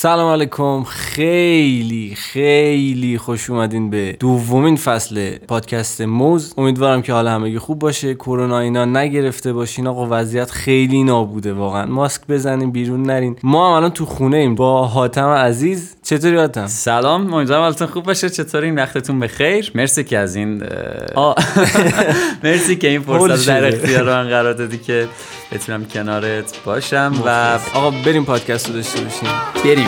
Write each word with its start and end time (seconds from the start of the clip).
سلام 0.00 0.32
علیکم. 0.32 0.84
خیلی 0.84 2.14
خیلی 2.16 3.18
خوش 3.18 3.50
اومدین 3.50 3.90
به 3.90 4.16
دومین 4.20 4.76
فصل 4.76 5.38
پادکست 5.38 6.00
موز. 6.00 6.54
امیدوارم 6.58 7.02
که 7.02 7.12
حال 7.12 7.28
همگی 7.28 7.58
خوب 7.58 7.78
باشه. 7.78 8.14
کرونا 8.14 8.58
اینا 8.58 8.84
نگرفته 8.84 9.52
باشین. 9.52 9.86
آقا 9.86 10.06
وضعیت 10.10 10.50
خیلی 10.50 11.04
نابوده 11.04 11.52
واقعا. 11.52 11.86
ماسک 11.86 12.22
بزنین 12.28 12.70
بیرون 12.70 13.02
نرین. 13.02 13.36
ما 13.42 13.68
هم 13.68 13.72
الان 13.72 13.90
تو 13.90 14.06
خونه 14.06 14.36
ایم 14.36 14.54
با 14.54 14.86
حاتم 14.86 15.28
عزیز. 15.28 15.96
چطوری 16.02 16.36
حاتم؟ 16.36 16.66
سلام. 16.66 17.34
امیدوارم 17.34 17.62
حالتون 17.62 17.86
خوب 17.86 18.04
باشه. 18.04 18.30
چطوری 18.30 18.66
این 18.66 18.74
وقتتون 18.74 19.20
بخیر. 19.20 19.72
مرسی 19.74 20.04
که 20.04 20.18
از 20.18 20.36
این 20.36 20.62
مرسی 22.44 22.76
که 22.76 22.88
این 22.88 23.00
فرصت 23.00 23.46
در. 23.46 23.66
اختیار 23.66 24.04
من 24.04 24.28
قرار 24.28 24.52
دادی 24.52 24.78
که 24.78 25.08
بتونم 25.52 25.84
کنارت 25.84 26.64
باشم. 26.64 27.14
و 27.26 27.58
آقا 27.74 27.90
بریم 27.90 28.24
پادکست 28.24 28.68
رو 28.68 28.74
داشته 28.74 29.00
باشیم. 29.00 29.28
بریم. 29.64 29.87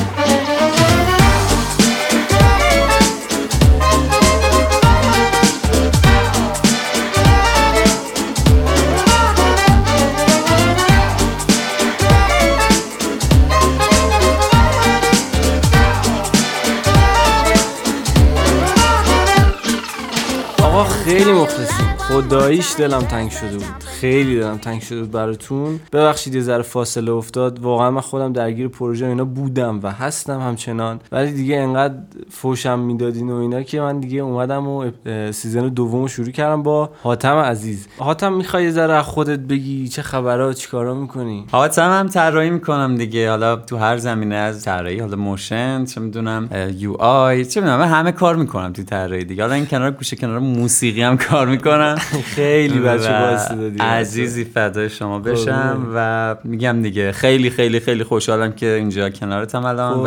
آقا 20.63 20.85
خیلی 20.85 21.33
مخلصیم 21.33 22.00
خداییش 22.11 22.75
دلم 22.79 23.01
تنگ 23.01 23.31
شده 23.31 23.57
بود. 23.57 23.85
خیلی 24.01 24.41
دلم 24.41 24.59
تنگ 24.59 24.81
شده 24.81 25.01
بود 25.01 25.11
براتون. 25.11 25.81
ببخشید 25.93 26.35
یه 26.35 26.41
ذره 26.41 26.63
فاصله 26.63 27.13
افتاد. 27.13 27.59
واقعا 27.59 27.91
من 27.91 28.01
خودم 28.01 28.33
درگیر 28.33 28.69
پروژه 28.69 29.07
اینا 29.07 29.25
بودم 29.25 29.81
و 29.83 29.91
هستم 29.91 30.41
همچنان. 30.41 31.01
ولی 31.13 31.33
دیگه 31.33 31.57
انقدر 31.57 31.95
فوشم 32.31 32.79
می‌دادین 32.79 33.31
و 33.31 33.35
اینا 33.37 33.63
که 33.63 33.81
من 33.81 34.01
دیگه 34.01 34.21
اومدم 34.21 34.69
و 34.69 34.91
season 35.33 35.69
دوم 35.69 36.03
رو 36.03 36.09
شروع 36.09 36.31
کردم 36.31 36.63
با 36.63 36.91
حاتم 37.03 37.37
عزیز. 37.37 37.89
حاتم 37.99 38.33
می‌خوای 38.33 38.65
یه 38.65 38.71
ذره 38.71 39.03
خودت 39.03 39.39
بگی 39.39 39.89
چه 39.89 40.03
خبرها 40.03 40.53
چیکارا 40.53 40.95
می‌کنی؟ 40.95 41.47
حاتم 41.53 41.91
هم 41.91 42.09
طراحی 42.09 42.51
می‌کنم 42.51 42.97
دیگه. 42.97 43.31
حالا 43.31 43.57
تو 43.57 43.77
هر 43.77 43.97
زمینه 43.97 44.35
از 44.35 44.65
طراحی 44.65 45.01
حالا 45.01 45.17
motion 45.17 45.85
چه 45.85 46.01
می‌دونم 46.01 46.49
UI 46.79 47.45
چه 47.45 47.61
می‌دونم 47.61 47.83
همه 47.83 48.13
کار 48.13 48.37
می‌کنم 48.37 48.73
تو 48.73 48.83
طراحی 48.83 49.25
دیگه. 49.25 49.43
حالا 49.43 49.55
این 49.55 49.67
کنار 49.67 49.91
گوشه 49.91 50.17
کنار 50.17 50.39
موسیقی 50.39 51.03
هم 51.03 51.17
کار 51.17 51.47
می‌کنم. 51.47 51.97
خیلی 52.35 52.79
بچه 52.79 53.09
باعث 53.09 53.51
عزیزی 53.81 54.45
فدای 54.45 54.91
شما 54.91 55.19
بشم 55.19 55.93
و 55.95 56.37
میگم 56.45 56.83
دیگه 56.83 57.13
خیلی 57.13 57.51
خیلی 57.51 57.81
خیلی 57.81 58.05
خوشحالم 58.05 58.53
که 58.53 58.67
اینجا 58.67 59.11
کنارتم 59.11 59.65
الان 59.65 59.99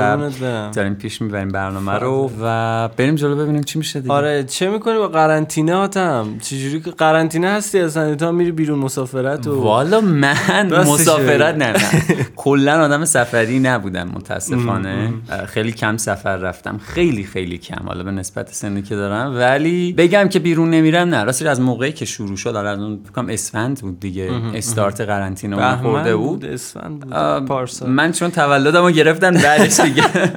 و. 0.42 0.72
داریم 0.72 0.94
پیش 0.96 1.22
می‌بریم 1.22 1.48
برنامه 1.48 1.94
رو 1.94 2.32
و 2.42 2.88
بریم 2.98 3.16
جلو 3.16 3.36
ببینیم 3.36 3.64
چی 3.64 3.80
میشه 3.80 4.00
دیگه. 4.02 4.14
آره 4.14 4.44
چه 4.44 4.70
می‌کنی 4.70 4.98
با 4.98 5.08
قرنطینه 5.08 5.76
هاتم 5.76 6.28
چجوری 6.42 6.82
که 6.82 6.92
قرنطینه 6.92 7.50
هستی 7.50 7.80
اصلا 7.80 8.16
تا 8.16 8.32
میری 8.32 8.52
بیرون 8.52 8.80
مسافرت 8.80 9.48
و 9.48 9.62
والا 9.62 10.02
من 10.02 10.70
راستش 10.70 10.94
مسافرت. 10.94 11.56
نه 11.56 11.72
نه. 11.72 11.78
کلا 12.36 12.82
آدم 12.86 13.06
سفری 13.06 13.60
نبودم 13.60 14.08
متاسفانه. 14.08 15.14
خیلی 15.48 15.72
کم 15.72 15.98
سفر 15.98 16.36
رفتم. 16.36 16.78
خیلی 16.78 17.24
خیلی 17.24 17.58
کم. 17.58 17.84
حالا 17.88 18.04
به 18.04 18.12
نسبت 18.12 18.54
سنی 18.54 18.82
که 18.82 18.96
دارم. 18.96 19.36
ولی 19.36 19.94
بگم 19.94 20.28
که 20.28 20.40
بیرون 20.40 20.70
نمیرم 20.70 21.10
نه. 21.10 21.24
راستی 21.24 21.48
از 21.48 21.62
موقعی 21.84 21.94
که 21.94 22.06
شروع 22.06 22.36
شد 22.36 22.56
حالا 22.56 22.74
اون 22.74 23.00
فکر 23.04 23.12
کنم 23.12 23.30
اسفند 23.30 23.82
بود 23.82 24.00
دیگه 24.00 24.32
استارت 24.54 25.02
قرنطینه 25.02 25.58
اون 25.58 25.76
خورده 25.76 26.16
بود 26.16 26.46
اسفند 26.46 27.00
بود 27.00 27.14
پارسال 27.48 27.90
من 27.90 28.12
چون 28.12 28.32
تولدمو 28.32 28.92
گرفتن 28.92 29.34
بعدش 29.34 29.80
دیگه. 29.80 30.04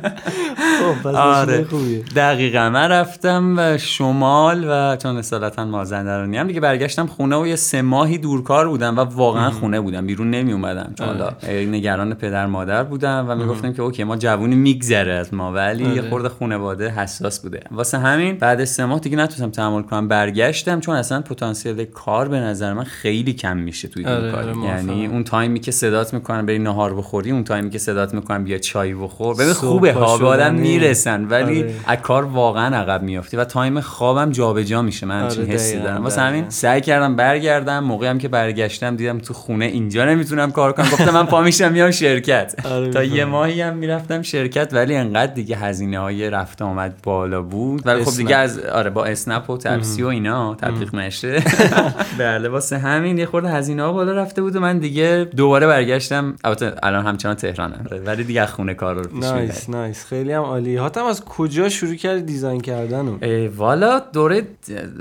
آره. 1.05 1.19
آره. 1.19 1.64
خوبیه. 1.64 2.03
دقیقا. 2.17 2.70
من 2.70 2.89
رفتم 2.89 3.55
و 3.59 3.78
شمال 3.78 4.67
و 4.69 4.97
چون 4.97 5.17
اصالتا 5.17 5.64
مازندرانی‌ام. 5.64 6.47
دیگه 6.47 6.61
برگشتم 6.61 7.06
خونه 7.06 7.36
و 7.36 7.46
یه 7.46 7.57
سه 7.57 7.83
ماهی 7.83 8.18
دورکار 8.18 8.68
بودم 8.68 8.96
و 8.96 9.01
واقعا 9.01 9.51
خونه 9.51 9.80
بودم. 9.80 10.07
بیرون 10.07 10.30
نمی 10.30 10.52
اومدم 10.52 10.92
چون 10.98 11.07
حالا 11.07 11.30
نگران 11.51 12.14
پدر 12.14 12.46
مادر 12.46 12.85
بودم 12.85 13.27
و 13.29 13.35
می‌گفتم 13.35 13.73
که 13.73 13.83
okay 13.83 14.05
ما 14.05 14.17
جوونی 14.17 14.57
میگذره 14.57 15.13
از 15.13 15.35
ما. 15.35 15.52
ولی 15.52 15.85
یه 15.85 15.90
آره. 15.90 16.11
خورده 16.11 16.29
خانواده 16.29 16.89
حساس 16.90 17.40
بوده. 17.40 17.61
واسه 17.70 17.98
همین 17.98 18.36
بعد 18.36 18.64
سه 18.64 18.85
ماه 18.85 19.01
دیگه 19.01 19.17
نتونستم 19.17 19.51
تحمل 19.51 19.83
کنم. 19.83 20.08
برگشتم 20.08 20.80
چون 20.80 20.96
اصلا 20.96 21.20
پتانسیل 21.20 21.85
کار 21.85 22.29
به 22.29 22.36
نظر 22.36 22.73
من 22.73 22.85
خیلی 22.85 23.33
کم 23.33 23.57
میشه 23.57 23.89
توی 23.89 24.05
آره، 24.05 24.20
دورکاری 24.20 24.51
آره،. 24.51 24.58
یعنی 24.64 25.07
اون 25.07 25.24
تایمی 25.24 25.61
که 25.61 25.70
صدات 25.70 26.14
می‌کنن 26.14 26.46
بری 26.46 26.58
نهار 26.58 26.95
بخوری 26.95 27.30
اون 27.30 27.45
تایمی 27.45 27.70
که 27.70 27.79
صدات 27.79 28.14
می‌کنن 28.14 28.45
بیا 28.45 28.58
چای 28.58 28.95
بخور. 28.95 29.35
ببین 29.35 29.52
خوبه. 29.52 29.92
ها 29.92 30.19
به 30.19 30.27
آدم. 30.27 30.55
می‌رسن 30.56 31.24
ولی 31.24 31.62
آره. 31.62 31.74
از 31.86 31.98
کار 31.98 32.24
واقعا 32.24 32.77
عقب 32.77 33.02
میافتی 33.02 33.36
و 33.36 33.44
تایم 33.44 33.80
خوابم 33.80 34.30
جابجا 34.30 34.83
میشه 34.83 35.06
من 35.06 35.22
همچین 35.22 35.42
آره، 35.42 35.52
حسی 35.52 35.78
دارم. 35.78 36.02
واسه. 36.02 36.20
همین 36.20 36.50
سعی 36.50 36.80
کردم 36.80 37.17
برگردم 37.17 37.84
موقعی 37.84 38.08
هم 38.08 38.18
که 38.18 38.28
برگشتم 38.28 38.96
دیدم 38.96 39.18
تو 39.18 39.34
خونه 39.34 39.64
اینجا 39.64 40.05
نمی‌تونم 40.05 40.52
کار 40.52 40.72
کنم. 40.72 40.86
گفتم 40.92 41.11
من 41.11 41.27
پا 41.27 41.40
میشم 41.40 41.72
میام 41.72 41.90
شرکت. 41.90 42.55
آره، 42.72 42.90
تا 42.90 43.05
یه. 43.05 43.24
ماهی 43.24 43.61
هم 43.61 43.77
می‌رفتم 43.77 44.22
شرکت 44.22 44.74
ولی 44.74 44.96
انقدر 44.96 45.33
دیگه 45.33 45.56
هزینه 45.56 45.98
های 45.98 46.30
رفت 46.30 46.62
آمد 46.62 46.95
بالا 47.02 47.42
بود. 47.42 47.86
ولی 47.86 48.05
خب. 48.05 48.16
دیگه 48.16 48.36
از 48.36 48.58
آره 48.58 48.90
با 48.90 49.05
اسنپ 49.05 49.50
و 49.50 49.56
تپسی 49.56 50.02
و 50.02 50.06
اینا 50.06 50.55
تبلیغ 50.55 50.95
نشه. 50.95 51.42
بله 52.18 52.48
واسه 52.48 52.78
همین 52.78 53.18
یه 53.18 53.27
خورده 53.27 53.48
هزینه 53.48 53.83
ها 53.83 53.92
بالا 53.92 54.12
رفته 54.12 54.42
بود 54.42 54.56
و 54.56 54.61
من 54.61 54.78
دیگه 54.78 55.28
دوباره 55.36 55.66
برگشتم. 55.66 56.36
البته 56.45 56.72
الان 56.83 57.06
همچنان 57.06 57.34
تهرانم. 57.34 57.86
ولی 58.06 58.24
دیگه 58.24 58.46
خونه 58.46 58.74
کار 58.74 58.95
رو 58.95 59.02
پیش 59.02 59.24
نایس 59.24 59.68
نایس 59.68 60.05
خیلی 60.05 60.33
هم 60.33 60.42
عالی. 60.46 60.77
حاتم 60.77 61.05
از 61.05 61.24
کجا 61.24 61.68
شروع 61.68 61.95
کردی 61.95 62.23
دیزاین 62.23 62.61
کردن 62.61 63.18
ای 63.23 63.48
والا 63.48 63.98
دوره 64.12 64.42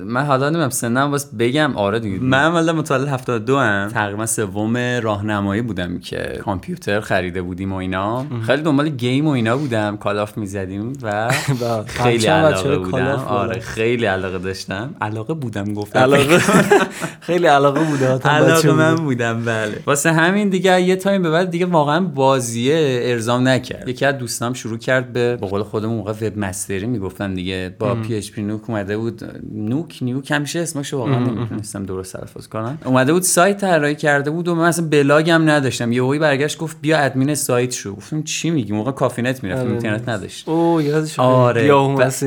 من 0.06 0.26
حالا 0.26 0.50
نمی‌خوام 0.50 0.70
سنم 0.70 1.12
باز 1.12 1.38
بگم. 1.38 1.78
آره 1.78 2.00
دیگه. 2.00 2.20
من 2.20 2.48
والا 2.48 2.74
متولد 2.74 3.08
72 3.08 3.56
ام 3.56 3.90
تقریبا 3.90 4.26
سوم 4.26 4.78
راهنمایی 4.78 5.62
بودم 5.62 6.00
که 6.00 6.40
کامپیوتر 6.44 7.00
خریده 7.00 7.42
بودیم 7.42 7.74
و 7.74 7.76
اینا. 7.76 8.26
خیلی 8.48 8.62
دنبال 8.62 8.90
game 8.90 9.28
و 9.28 9.30
اینا 9.30 9.58
بودم. 9.58 9.98
Call 9.98 10.24
of 10.24 10.38
می‌زدیم 10.38 10.94
و 11.02 11.28
و 11.62 11.84
خیلی 11.84 12.18
پرچم 12.18 12.32
علاقه 12.32 12.78
بودم. 12.78 13.26
آره 13.28 13.60
خیلی 13.60 14.06
علاقه 14.06 14.38
داشتم. 14.40 14.96
علاقه 15.02 15.34
بودم 15.34 15.74
گفتم. 15.74 16.00
علاقه 16.00 16.38
خیلی 17.28 17.48
علاقه 17.48 17.84
بوده 17.84 18.08
حاتم 18.12 18.30
علاقه 18.30 18.72
من. 18.72 18.96
بودم 18.96 19.46
بله. 19.46 19.84
واسه 19.86 20.12
همین 20.12 20.50
دیگه 20.50 20.82
یه 20.82 20.96
تایم 20.96 21.22
به 21.22 21.30
بعد 21.30 21.50
دیگه 21.50 21.66
واقعا 21.66 22.00
بازیه 22.00 23.00
ارضام 23.04 23.48
نکرد. 23.48 23.90
یکی 23.90 24.06
از 24.06 24.18
دوستام 24.18 24.54
شروع 24.54 24.78
کرد 24.78 25.14
به 25.14 25.35
به 25.42 25.48
قول 25.48 25.64
خودمون 25.64 25.98
موقع 25.98 26.12
webmaster 26.12 26.38
ی 26.38 26.86
می‌گفتن 26.86 27.34
دیگه. 27.34 27.76
با 27.80 27.96
PHP-Nuke 27.96 28.70
اومده 28.70 28.98
بود. 28.98 29.22
Nuke 29.54 29.98
Nuke 30.02 30.32
همیشه 30.32 30.60
اسمشو 30.60 30.98
واقعا 30.98 31.20
نمی‌تونستم 31.20 31.86
درست 31.86 32.18
تلفظ 32.18 32.48
کنم. 32.48 32.78
اومده 32.86 33.14
بود 33.14 33.22
سایت 33.22 33.58
طراحی 33.58 33.96
کرده 33.96 34.32
بود 34.32 34.48
و 34.48 34.56
من 34.56 34.68
اصلا 34.68 34.88
بلاگ 34.88 35.30
هم 35.30 35.50
نداشتم 35.50 35.92
یهویی 35.92 36.20
برگشت 36.20 36.58
گفت 36.58 36.78
بیا 36.82 36.98
ادمین 36.98 37.36
سایت 37.36 37.72
شو. 37.72 37.96
گفتم 37.96 38.24
چی 38.24 38.50
میگی؟ 38.50 38.74
موقع 38.74 38.92
کافی‌نت 38.92 39.44
می‌رفتم 39.44 39.62
آره. 39.62 39.72
اینترنت 39.72 40.10
نداشت. 40.10 40.50
اوه 40.50 40.84
یادش 40.84 41.20
آره. 41.20 41.74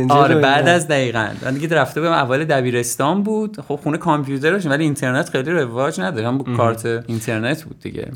آره 0.09 0.35
بعد. 0.35 0.69
از 0.69 0.89
دقیقا. 0.89 1.29
من 1.45 1.55
دیگه 1.55 1.77
رفته 1.77 2.01
بودم 2.01 2.13
اول 2.13 2.45
دبیرستان 2.45 3.23
بود. 3.23 3.61
خب 3.69 3.77
خونه 3.83 3.99
کامپیوتر 3.99 4.51
داشتم 4.51 4.71
ولی 4.71 4.85
اینترنت 4.85 5.31
خیلی 5.31 5.51
رواج 5.51 6.01
نداشت. 6.01 6.27
هم 6.27 6.39
با 6.39 6.57
کارت 6.57 6.87
اینترنت 7.07 7.65
بود 7.65 7.81
دیگه. 7.81 8.09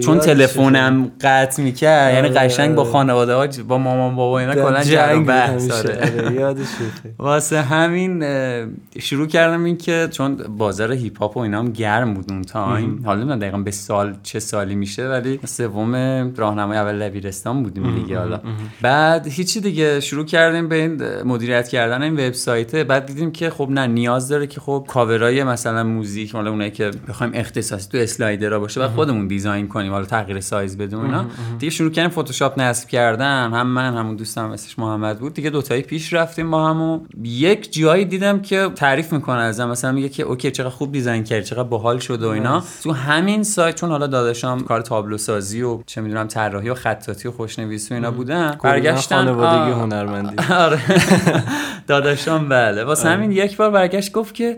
چون 0.00 0.18
تلفنم 0.18 1.10
قطع 1.20 1.62
می‌کرد. 1.62 2.14
یعنی 2.14 2.28
آره، 2.28 2.38
قشنگ 2.38 2.74
با 2.74 2.82
آره. 2.82 2.92
خانواده 2.92 3.34
ها 3.34 3.46
با 3.68 3.78
مامان 3.78 4.14
بابا 4.26 4.38
اینا 4.38 4.54
کلا 4.54 4.82
جنگ 4.84 5.26
بحث. 5.26 5.70
آره. 5.70 6.46
آره، 6.46 6.54
واسه 7.18 7.62
همین 7.62 8.24
شروع 8.98 9.26
کردم 9.26 9.64
این 9.64 9.76
که 9.76 10.08
چون 10.10 10.34
بازار 10.34 10.92
هیپ 10.92 11.18
هاپ 11.18 11.36
و 11.36 11.40
اینا 11.40 11.58
هم 11.58 11.70
گرم 11.72 12.14
بود 12.14 12.24
اون 12.32 12.42
تایم. 12.42 13.02
حالا 13.04 13.18
نمی‌دونم 13.18 13.38
دقیقا 13.38 13.58
به 13.58 13.70
سال 13.70 14.16
چه 14.22 14.40
سالی 14.40 14.74
میشه 14.74 15.08
ولی 15.08 15.40
سوم 15.44 15.94
راهنمای 16.36 16.78
اول 16.78 16.98
دبیرستان 17.08 17.62
بودیم 17.62 17.94
دیگه 17.94 18.18
حالا. 18.18 18.40
بعد 18.82 19.26
هیچی 19.26 19.60
دیگه 19.60 20.00
شروع 20.00 20.24
کردیم 20.24 20.68
به 20.68 20.76
این 20.76 21.22
مدیریت 21.24 21.68
کردن 21.68 22.02
این 22.02 22.14
وبسایت. 22.14 22.76
بعد 22.76 23.06
دیدیم 23.06 23.32
که 23.32 23.50
خب 23.50 23.68
نه 23.70 23.86
نیاز 23.86 24.28
داره 24.28 24.46
که 24.46 24.60
خب 24.60 24.84
کاورای 24.88 25.44
مثلا 25.44 25.84
موزیک 25.84 26.34
مال 26.34 26.48
اونایی 26.48 26.70
که 26.70 26.90
بخوایم 27.08 27.32
اختصاصی 27.34 27.88
تو 27.90 27.98
slider 27.98 28.49
ها 28.49 28.58
باشه 28.58 28.80
و 28.80 28.88
خودمون 28.88 29.26
design 29.26 29.68
کنیم 29.68 29.92
حالا 29.92 30.04
تغییر 30.04 30.40
سایز 30.40 30.76
و 30.76 30.82
اینا. 30.82 31.26
دیگه 31.58 31.70
شروع 31.70 31.90
کردیم 31.90 32.10
فتوشاپ 32.10 32.60
نصب 32.60 32.88
کردن 32.88 33.50
هم 33.52 33.66
من 33.66 33.94
هم 33.94 34.15
اون 34.16 34.20
دوستم 34.20 34.50
اسمش 34.50 34.78
محمد 34.78 35.18
بود. 35.18 35.34
دیگه 35.34 35.50
دوتایی 35.50 35.82
پیش 35.82 36.12
رفتیم 36.12 36.50
با 36.50 36.68
هم 36.68 36.82
و 36.82 37.00
یک 37.22 37.72
جایی 37.72 38.04
دیدم 38.04 38.42
که 38.42 38.70
تعریف 38.74 39.12
می‌کنه 39.12 39.40
ازم. 39.40 39.68
مثلا 39.68 39.92
میگه 39.92 40.08
که 40.08 40.22
okay 40.22 40.50
چقدر 40.50 40.68
خوب 40.70 40.92
design 40.92 41.24
کرد 41.24 41.44
چقدر 41.44 41.62
باحال 41.62 41.98
شد 41.98 42.22
و 42.22 42.28
اینا. 42.28 42.64
تو 42.82 42.92
همین 42.92 43.42
سایت 43.42 43.74
چون 43.74 43.90
حالا 43.90 44.06
داداشم 44.06 44.60
کار 44.60 44.80
تابلو 44.80 45.18
سازی 45.18 45.62
و 45.62 45.82
چه 45.86 46.00
می‌دونم 46.00 46.26
طراحی 46.26 46.68
و 46.68 46.74
خطاطی 46.74 47.28
و 47.28 47.30
خوشنویسی 47.30 47.94
و 47.94 47.96
اینا 47.96 48.10
بودن 48.10 48.58
برگشتن. 48.62 49.16
خانوادگی 49.16 49.72
هنرمندی. 49.72 50.36
آره. 50.54 50.80
داداشم 51.86 52.48
بله. 52.48 52.84
واسه 52.84 53.08
همین 53.08 53.32
یک 53.32 53.56
بار 53.56 53.70
برگشت 53.70 54.12
گفت 54.12 54.34
که 54.34 54.56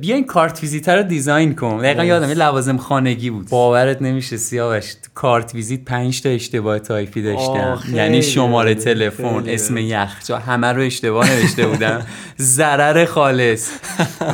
بیا 0.00 0.14
این 0.14 0.24
کارت 0.24 0.62
ویزیت 0.62 0.88
رو 0.88 1.02
design 1.02 1.54
کن. 1.54 1.78
دقیقا 1.78 2.04
یادم 2.04 2.28
یه 2.28 2.34
لوازم 2.34 2.76
خانگی 2.76 3.30
بود. 3.30 3.48
باورت 3.48 4.02
نمیشه 4.02 4.36
سیاوش 4.36 4.94
کارت 5.14 5.54
ویزیت 5.54 5.84
5 5.84 6.22
تا 6.22 6.28
اشتباه 6.28 6.78
تایپی 6.78 7.22
داشتم 7.22 7.78
یعنی 7.92 8.22
شماره 8.22 8.74
تلفن 8.74 8.99
اسم 9.46 9.76
یخچال 9.76 10.40
همه 10.40 10.66
رو 10.66 10.82
اشتباه 10.82 11.30
نوشته 11.30 11.66
بودم. 11.66 12.06
ضرر 12.40 13.04
خالص. 13.04 13.70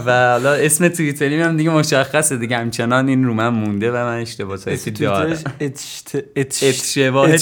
و 0.07 0.31
حالا 0.31 0.53
اسم 0.53 0.89
توییتری 0.89 1.43
هم 1.43 1.57
دیگه 1.57 1.71
مشخصه 1.71 2.37
دیگه. 2.37 2.57
همچنان 2.57 3.09
این 3.09 3.25
رو 3.25 3.35
من 3.35 3.49
مونده 3.49 3.91
و 3.91 3.95
من 3.95 4.19
اشتباه 4.21 4.57
تایپی 4.57 4.91
دارم. 4.91 5.39
اشتباه 6.37 7.37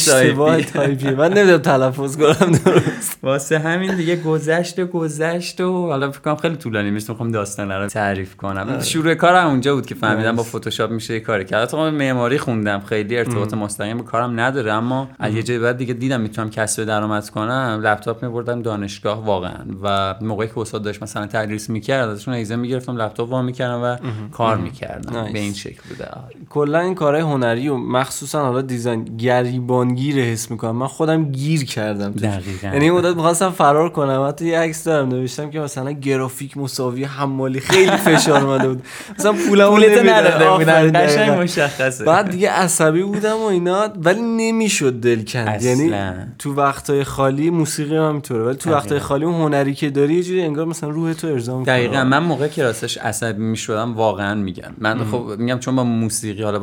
تایپی. 0.62 1.10
من 1.10 1.32
نمی‌دونم 1.32 1.58
تلفظ 1.58 2.16
کنم 2.16 2.52
درست. 2.64 3.18
واسه 3.22 3.58
همین 3.58 3.96
دیگه 3.96 4.16
گذشت 4.16 4.78
و 4.78 4.86
گذشت 4.86 5.60
و 5.60 5.86
حالا 5.86 6.10
فکر 6.10 6.20
کنم 6.20 6.36
خیلی 6.36 6.56
طولانی 6.56 6.90
میشه 6.90 7.06
می‌خوام 7.10 7.30
داستان 7.30 7.70
رو 7.70 7.86
تعریف 7.86 8.36
کنم. 8.36 8.68
آره. 8.68 8.84
شروع 8.84 9.14
کارم 9.14 9.46
اونجا 9.46 9.74
بود 9.74 9.86
که 9.86 9.94
فهمیدم 9.94 10.36
با 10.36 10.42
فتوشاپ 10.42 10.90
میشه 10.90 11.20
کاری 11.20 11.44
کرد. 11.44 11.68
تو 11.68 11.90
معماری 11.90 12.38
خوندم. 12.38 12.80
خیلی 12.80 13.18
ارتباط 13.18 13.54
مستقیم 13.54 13.96
به 13.96 14.02
کارم 14.02 14.40
نداره 14.40 14.72
اما 14.72 15.08
از 15.18 15.34
یه 15.34 15.42
جای 15.42 15.58
بعد 15.58 15.76
دیگه 15.76 15.94
دیدم 15.94 16.20
می‌تونم 16.20 16.50
کسب 16.50 16.84
درآمد 16.84 17.03
کنم 17.34 17.80
لپتاپ 17.82 18.24
میبردم 18.24 18.62
دانشگاه 18.62 19.24
واقعا. 19.24 19.64
و 19.82 20.14
موقعی 20.20 20.48
که 20.48 20.58
استاد 20.58 20.82
داشت 20.82 21.02
مثلا 21.02 21.26
تدریس 21.26 21.70
می‌کرد 21.70 22.08
ازشون 22.08 22.34
ایزه 22.34 22.56
می‌گرفتم 22.56 22.96
لپتاپ 22.96 23.30
وا 23.30 23.42
می‌کردم 23.42 23.82
و 23.82 23.96
کار 24.30 24.56
می‌کردم. 24.56 25.32
به 25.32 25.38
این 25.38 25.54
شکل 25.54 25.80
بوده. 25.88 26.08
کلا 26.50 26.80
این 26.80 26.94
کارهای 26.94 27.22
هنری 27.22 27.68
و 27.68 27.76
مخصوصا 27.76 28.44
حالا 28.44 28.60
دیزاین 28.60 29.04
گریبانگیر 29.04 30.16
حس 30.16 30.50
می‌کنم. 30.50 30.76
من 30.76 30.86
خودم 30.86 31.24
گیر 31.24 31.64
کردم 31.64 32.12
دقیقاً. 32.12 32.68
یعنی 32.68 32.90
مدت 32.90 33.16
می‌خواستم 33.16 33.50
فرار 33.50 33.88
کنم. 33.88 34.26
حتی 34.28 34.46
یه 34.46 34.58
عکس 34.58 34.84
دارم 34.84 35.08
نوشتم 35.08 35.50
که 35.50 35.60
مثلا 35.60 35.92
گرافیک 35.92 36.56
مساوی 36.56 37.04
حمالی 37.04 37.60
خیلی 37.60 37.96
فشار 37.96 38.44
اومده 38.44 38.68
بود. 38.68 38.82
مثلا 39.18 39.32
پولمو 39.32 39.76
نداده 39.76 40.50
بودن. 40.50 41.06
قشنگ 41.06 41.40
مشخصه. 41.42 42.04
بعد 42.04 42.30
دیگه 42.30 42.50
عصبی 42.50 43.02
بودم 43.02 43.36
و 43.36 43.44
اینا 43.44 43.88
ولی 43.96 44.22
نمی‌شد 44.22 44.92
دل 45.00 45.22
کند 45.24 45.62
یعنی 45.62 45.92
تو 46.38 46.54
وقتای 46.94 47.04
خالی 47.04 47.50
موسیقی 47.50 47.96
هم 47.96 48.12
اینطوره 48.12 48.44
ولی 48.44 48.56
تو 48.56 48.70
وقتای 48.70 48.98
خالی 48.98 49.24
اون 49.24 49.34
هنری 49.34 49.74
که 49.74 49.90
داری 49.90 50.14
یه 50.14 50.22
جوری 50.22 50.42
انگار 50.42 50.66
مثلا 50.66 50.90
روح 50.90 51.12
تو 51.12 51.26
ارضا 51.26 51.58
می‌کنه. 51.58 51.74
دقیقاً. 51.74 52.04
من 52.04 52.18
موقع 52.18 52.48
که 52.48 52.62
راستش 52.62 52.98
عصبی 52.98 53.42
می‌شدم 53.42 53.94
واقعا 53.94 54.34
میگم. 54.34 54.72
من 54.78 55.04
خب 55.04 55.24
میگم 55.38 55.58
چون 55.58 55.76
با 55.76 55.84
موسیقی 55.84 56.42
حالا 56.42 56.58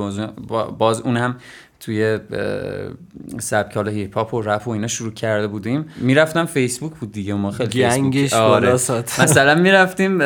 باز 0.77 1.01
اون 1.01 1.17
هم 1.17 1.35
توی 1.85 2.19
سبک 3.39 3.75
حالا 3.75 3.91
هیپ 3.91 4.17
هاپ 4.17 4.33
و 4.33 4.41
رپ 4.41 4.67
و 4.67 4.71
اینا 4.71 4.87
شروع 4.87 5.13
کرده 5.13 5.47
بودیم. 5.47 5.85
می‌رفتم 5.97 6.45
فیسبوک 6.45 6.93
بود 6.93 7.11
دیگه 7.11 7.33
ما 7.33 7.51
خیلی 7.51 7.69
گنگش 7.69 8.33
آره. 8.33 8.73
مثلا 9.23 9.55
می‌رفتیم 9.55 10.19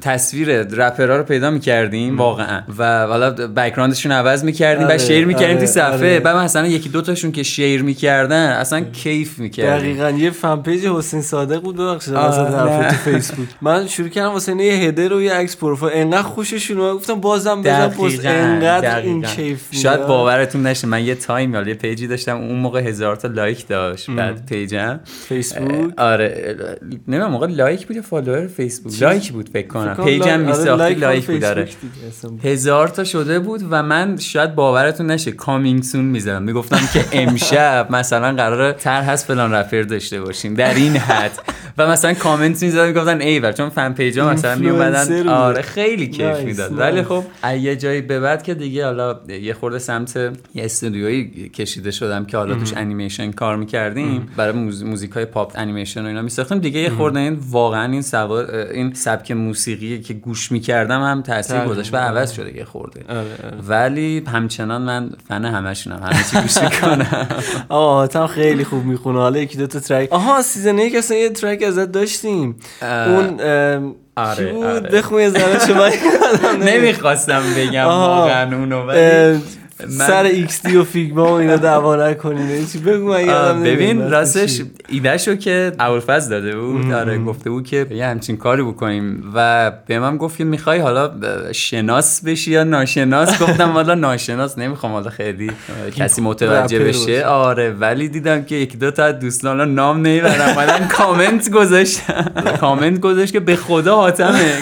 تصویر 0.00 0.62
رپرها 0.62 1.16
رو 1.16 1.22
پیدا 1.22 1.50
می‌کردیم. 1.50 2.18
واقعا. 2.18 2.62
و 2.78 3.06
حالا 3.06 3.30
background 3.30 3.89
شون 3.89 4.12
عوض 4.12 4.44
می‌کردیم 4.44 4.86
آره. 4.86 4.94
و 4.94 4.98
share 4.98 5.26
می‌کردیم 5.26 5.56
آره. 5.56 5.66
تو 5.66 5.72
صفحه. 5.72 5.94
آره. 5.94 6.20
بعد 6.20 6.36
مثلا 6.36 6.66
یکی 6.66 6.88
دو 6.88 7.02
تاشون 7.02 7.32
که 7.32 7.42
share 7.42 7.82
می‌کردن 7.82 8.48
اصلا 8.48 8.80
کیف 8.80 9.38
می‌کردیم. 9.38 9.96
دقیقاً. 9.96 10.10
یه 10.10 10.30
fan 10.30 10.56
page 10.62 10.86
حسین 10.86 11.22
صادق 11.22 11.60
بود 11.60 11.76
ببخشید. 11.76 12.14
تو 12.14 12.94
فیسبوک 13.10 13.48
من 13.62 13.86
شروع 13.86 14.08
کردم 14.08 14.32
واسه 14.32 14.56
یه 14.56 14.72
header 14.72 15.12
و 15.12 15.22
یه 15.22 15.32
عکس 15.32 15.56
پروفایل. 15.56 15.96
انقدر 15.96 16.22
خوششون 16.22 16.94
گفتن 16.94 17.14
بازم 17.14 17.62
بزن 17.62 17.88
پست. 17.88 18.24
انقدر 18.24 19.00
این 19.00 19.22
کیف 19.22 19.62
شاید 19.70 20.06
باورتون 20.06 20.63
نشه 20.66 20.86
من 20.86 21.04
یه 21.04 21.14
تایم 21.14 21.54
یا 21.54 21.68
یه 21.68 21.74
پیجی 21.74 22.06
داشتم. 22.06 22.36
اون 22.36 22.58
موقع 22.58 22.80
هزار 22.80 23.16
تا 23.16 23.28
لایک 23.28 23.68
داشت 23.68 24.10
بعد 24.10 24.46
پیجم. 24.46 25.00
فیسبوک؟ 25.04 25.98
آره. 25.98 26.56
نمی‌دونم 27.08 27.30
موقع 27.30 27.46
لایک 27.46 27.86
بود 27.86 27.96
یا 27.96 28.02
follower؟ 28.02 28.46
فیسبوک. 28.46 29.02
لایک 29.02 29.32
بود 29.32 29.48
فکر 29.48 29.66
کنم. 29.66 29.94
پیجم 30.04 30.48
آره 30.48 30.94
لایک 30.94 31.26
بود 31.26 31.40
داره 31.40 31.68
هزار 32.44 32.88
تا 32.88 33.04
شده 33.04 33.38
بود 33.38 33.60
و 33.70 33.82
من 33.82 34.16
شاید 34.16 34.54
باورتون 34.54 35.06
نشه 35.06 35.32
coming 35.32 35.82
soon 35.82 36.04
می‌زدم 36.04 36.42
می‌گفتم 36.42 36.88
که 36.92 37.04
امشب 37.12 37.86
مثلا 37.90 38.32
قراره 38.32 38.72
track 38.72 39.02
از 39.02 39.26
فلان 39.26 39.52
رپر 39.54 39.82
داشته 39.82 40.20
باشیم. 40.20 40.54
در 40.54 40.74
این 40.74 40.96
حد. 40.96 41.32
و 41.78 41.86
مثلا 41.86 42.14
کامنت 42.14 42.62
می‌زدن 42.62 42.86
می‌گفتن 42.86 43.20
ای 43.20 43.52
چون 43.52 43.68
fan 43.68 43.92
page 43.92 44.22
ا 44.22 44.30
مثلا 44.30 44.54
میومدن 44.54 45.28
آره 45.28 45.62
خیلی 45.62 46.08
کیف 46.08 46.38
می‌داد. 46.38 46.78
ولی 46.78 47.02
خب 47.02 47.24
یه 47.60 47.76
جایی 47.76 48.00
به 48.00 48.20
بعد 48.20 48.42
که 48.42 48.54
دیگه 48.54 48.84
حالا 48.84 49.20
یه 49.28 49.54
خورده 49.54 49.78
سمت 49.78 50.32
یه 50.56 50.64
استودیویی 50.64 51.48
کشیده 51.48 51.90
شدم 51.90 52.24
که 52.24 52.36
حالا 52.36 52.54
توش 52.54 52.72
انیمیشن 52.76 53.32
کار 53.32 53.56
می‌کردیم. 53.56 54.28
برای 54.36 54.52
موزیک 54.84 55.10
های 55.10 55.24
پاپ 55.24 55.52
انیمیشن 55.54 56.04
و 56.04 56.06
اینا 56.06 56.22
میساختیم. 56.22 56.58
دیگه 56.58 56.80
یه 56.80 56.90
خورده 56.90 57.18
این 57.20 57.38
واقعا 57.50 57.92
این 57.92 58.02
سوار 58.02 58.54
این 58.54 58.94
سبک 58.94 59.30
موسیقی 59.30 60.00
که 60.00 60.14
گوش 60.14 60.52
می‌کردم 60.52 61.02
هم 61.02 61.22
تاثیر 61.22 61.64
گذاشت 61.64 61.94
و 61.94 61.96
عوض 61.96 62.32
شده 62.32 62.56
یه 62.56 62.64
خورده. 62.64 63.04
آره، 63.08 63.20
آره. 63.20 63.58
ولی 63.68 64.22
همچنان 64.32 64.82
من 64.82 65.10
فن 65.28 65.44
همشونم 65.44 66.02
همه 66.02 66.24
چی 66.30 66.40
گوش 66.40 66.62
می‌کنم. 66.62 67.28
حاتم 67.68 68.26
خیلی 68.26 68.64
خوب 68.64 68.84
می‌خونه. 68.84 69.18
حالا 69.18 69.38
یکی 69.38 69.58
دو 69.58 69.66
تا 69.66 69.80
track. 69.80 70.12
آها 70.12 70.42
season 70.42 70.78
یک 70.78 70.94
اصلا 70.94 71.16
یه 71.16 71.30
track 71.30 71.62
ازت 71.62 71.92
داشتیم. 71.92 72.56
اون 72.82 73.40
آره 74.16 74.52
بود؟ 74.52 74.64
آره. 74.64 74.80
بخون 74.80 75.20
یه 75.20 75.32
شما 75.66 75.88
نمی‌خواستم 76.70 77.42
بگم 77.56 77.84
واقعا 77.84 78.56
اونو 78.56 78.86
من... 79.80 80.06
سر 80.06 80.24
XD 80.24 80.76
و 80.76 80.84
Figma 80.84 81.24
و 81.24 81.30
اینا 81.30 81.56
دعوا 81.56 81.96
نکنین. 81.96 82.66
چی؟ 82.66 82.78
بگو 82.78 83.12
من 83.12 83.62
ببین 83.62 84.10
راستش 84.10 84.62
ایدهشو 84.88 85.34
که 85.34 85.72
اولفز 85.78 86.28
داده 86.28 86.56
بود 86.56 86.92
آره 86.92 87.18
گفته 87.18 87.50
بود 87.50 87.66
که 87.66 87.86
یه 87.90 88.06
همچین 88.06 88.36
کاری 88.36 88.62
بکنیم. 88.62 89.32
و 89.34 89.70
به 89.86 89.98
من 89.98 90.16
گفت 90.16 90.38
که 90.38 90.44
می‌خوای 90.44 90.78
حالا 90.78 91.10
شناس 91.52 92.24
بشی 92.24 92.50
یا 92.50 92.64
ناشناس؟ 92.64 93.42
گفتم 93.42 93.70
حالا 93.70 93.94
ناشناس 93.94 94.58
نمی‌خوام 94.58 94.92
حالا 94.92 95.10
خیلی 95.10 95.50
کسی 95.96 96.22
متوجه 96.22 96.78
بشه. 96.78 97.26
آره 97.26 97.70
ولی 97.70 98.08
دیدم 98.08 98.42
که 98.42 98.54
یکی 98.54 98.76
دو 98.76 98.90
تا 98.90 99.12
دوستان 99.12 99.74
نام 99.74 99.96
نمی‌برم 99.96 100.54
بعدن 100.56 100.88
کامنت 100.88 101.50
گذاشتم 101.50 102.32
کامنت 102.60 103.00
گذاشت 103.00 103.32
که 103.32 103.40
به 103.40 103.56
خدا 103.56 103.96
حاتمه. 103.96 104.52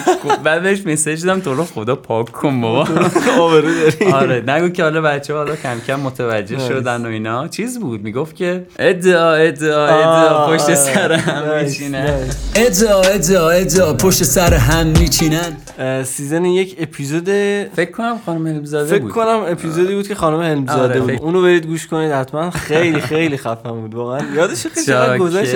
بعدش 0.43 0.87
message 0.87 1.25
دادم 1.25 1.39
تو 1.39 1.53
رو 1.53 1.63
خدا 1.63 1.95
پاک 1.95 2.31
کن 2.31 2.61
بابا. 2.61 2.87
آره 4.13 4.43
نگو 4.47 4.69
که 4.69 4.83
حالا 4.83 5.02
بچه 5.03 5.33
حالا 5.33 5.55
کم 5.55 5.79
کم 5.87 5.99
متوجه 5.99 6.59
شدن 6.59 7.05
و 7.05 7.09
اینا. 7.09 7.47
چیز 7.47 7.79
بود 7.79 8.03
می‌گفت 8.03 8.35
که 8.35 8.65
ادعا 8.79 9.33
ادعا 9.33 9.85
ادعا 9.85 10.47
پشت 10.47 10.73
سر 10.75 11.11
هم 11.11 11.63
میچینن. 11.63 12.19
ادعا 12.55 13.01
ادعا 13.01 13.49
ادعا 13.49 13.93
پشت 13.93 14.23
سر 14.23 14.53
هم 14.53 14.87
میچینن. 14.87 15.57
season 16.03 16.45
یک 16.45 16.75
اپیزود 16.79 17.29
فکر 17.75 17.91
کنم 17.91 18.19
خانم 18.25 18.47
هلمزاده 18.47 18.99
بود. 18.99 19.11
فکر 19.11 19.15
کنم 19.15 19.43
اپیزودی 19.47 19.95
بود 19.95 20.07
که 20.07 20.15
خانم 20.15 20.41
هلمزاده 20.41 21.01
بود. 21.01 21.11
اونو 21.11 21.41
برید 21.41 21.65
گوش 21.65 21.87
کنید 21.87 22.11
حتما 22.11 22.51
خیلی 22.51 23.01
خیلی 23.01 23.37
خفن 23.37 23.71
بود 23.71 23.95
واقعا. 23.95 24.21
یادش 24.35 24.67
خیلی 24.67 25.17
گذشت 25.17 25.55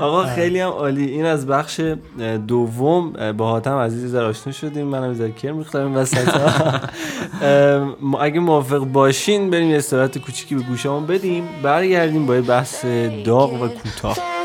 آقا 0.00 0.24
خیلی 0.24 0.60
هم 0.60 0.70
عالی. 0.70 1.04
این 1.04 1.24
از 1.24 1.46
بخش 1.46 1.80
دوم 2.48 3.12
با 3.36 3.50
حاتم 3.50 3.76
عزیز 3.76 4.12
زر 4.12 4.24
آشنا 4.24 4.52
شدیم. 4.52 4.86
منم 4.86 5.14
زر 5.14 5.28
کرم 5.28 5.58
ریختم 5.58 5.96
وسط 5.96 6.28
اگه 8.36 8.44
موافق 8.44 8.78
باشین 8.78 9.50
بریم 9.50 9.70
یه 9.70 9.76
استراحت 9.76 10.18
کوچیکی 10.18 10.54
به 10.54 10.62
گوشمون 10.62 11.06
بدیم. 11.06 11.48
برگردیم 11.62 12.26
با 12.26 12.40
بحث 12.40 12.84
داغ 13.24 13.62
و 13.62 13.68
کوتاه. 13.68 14.35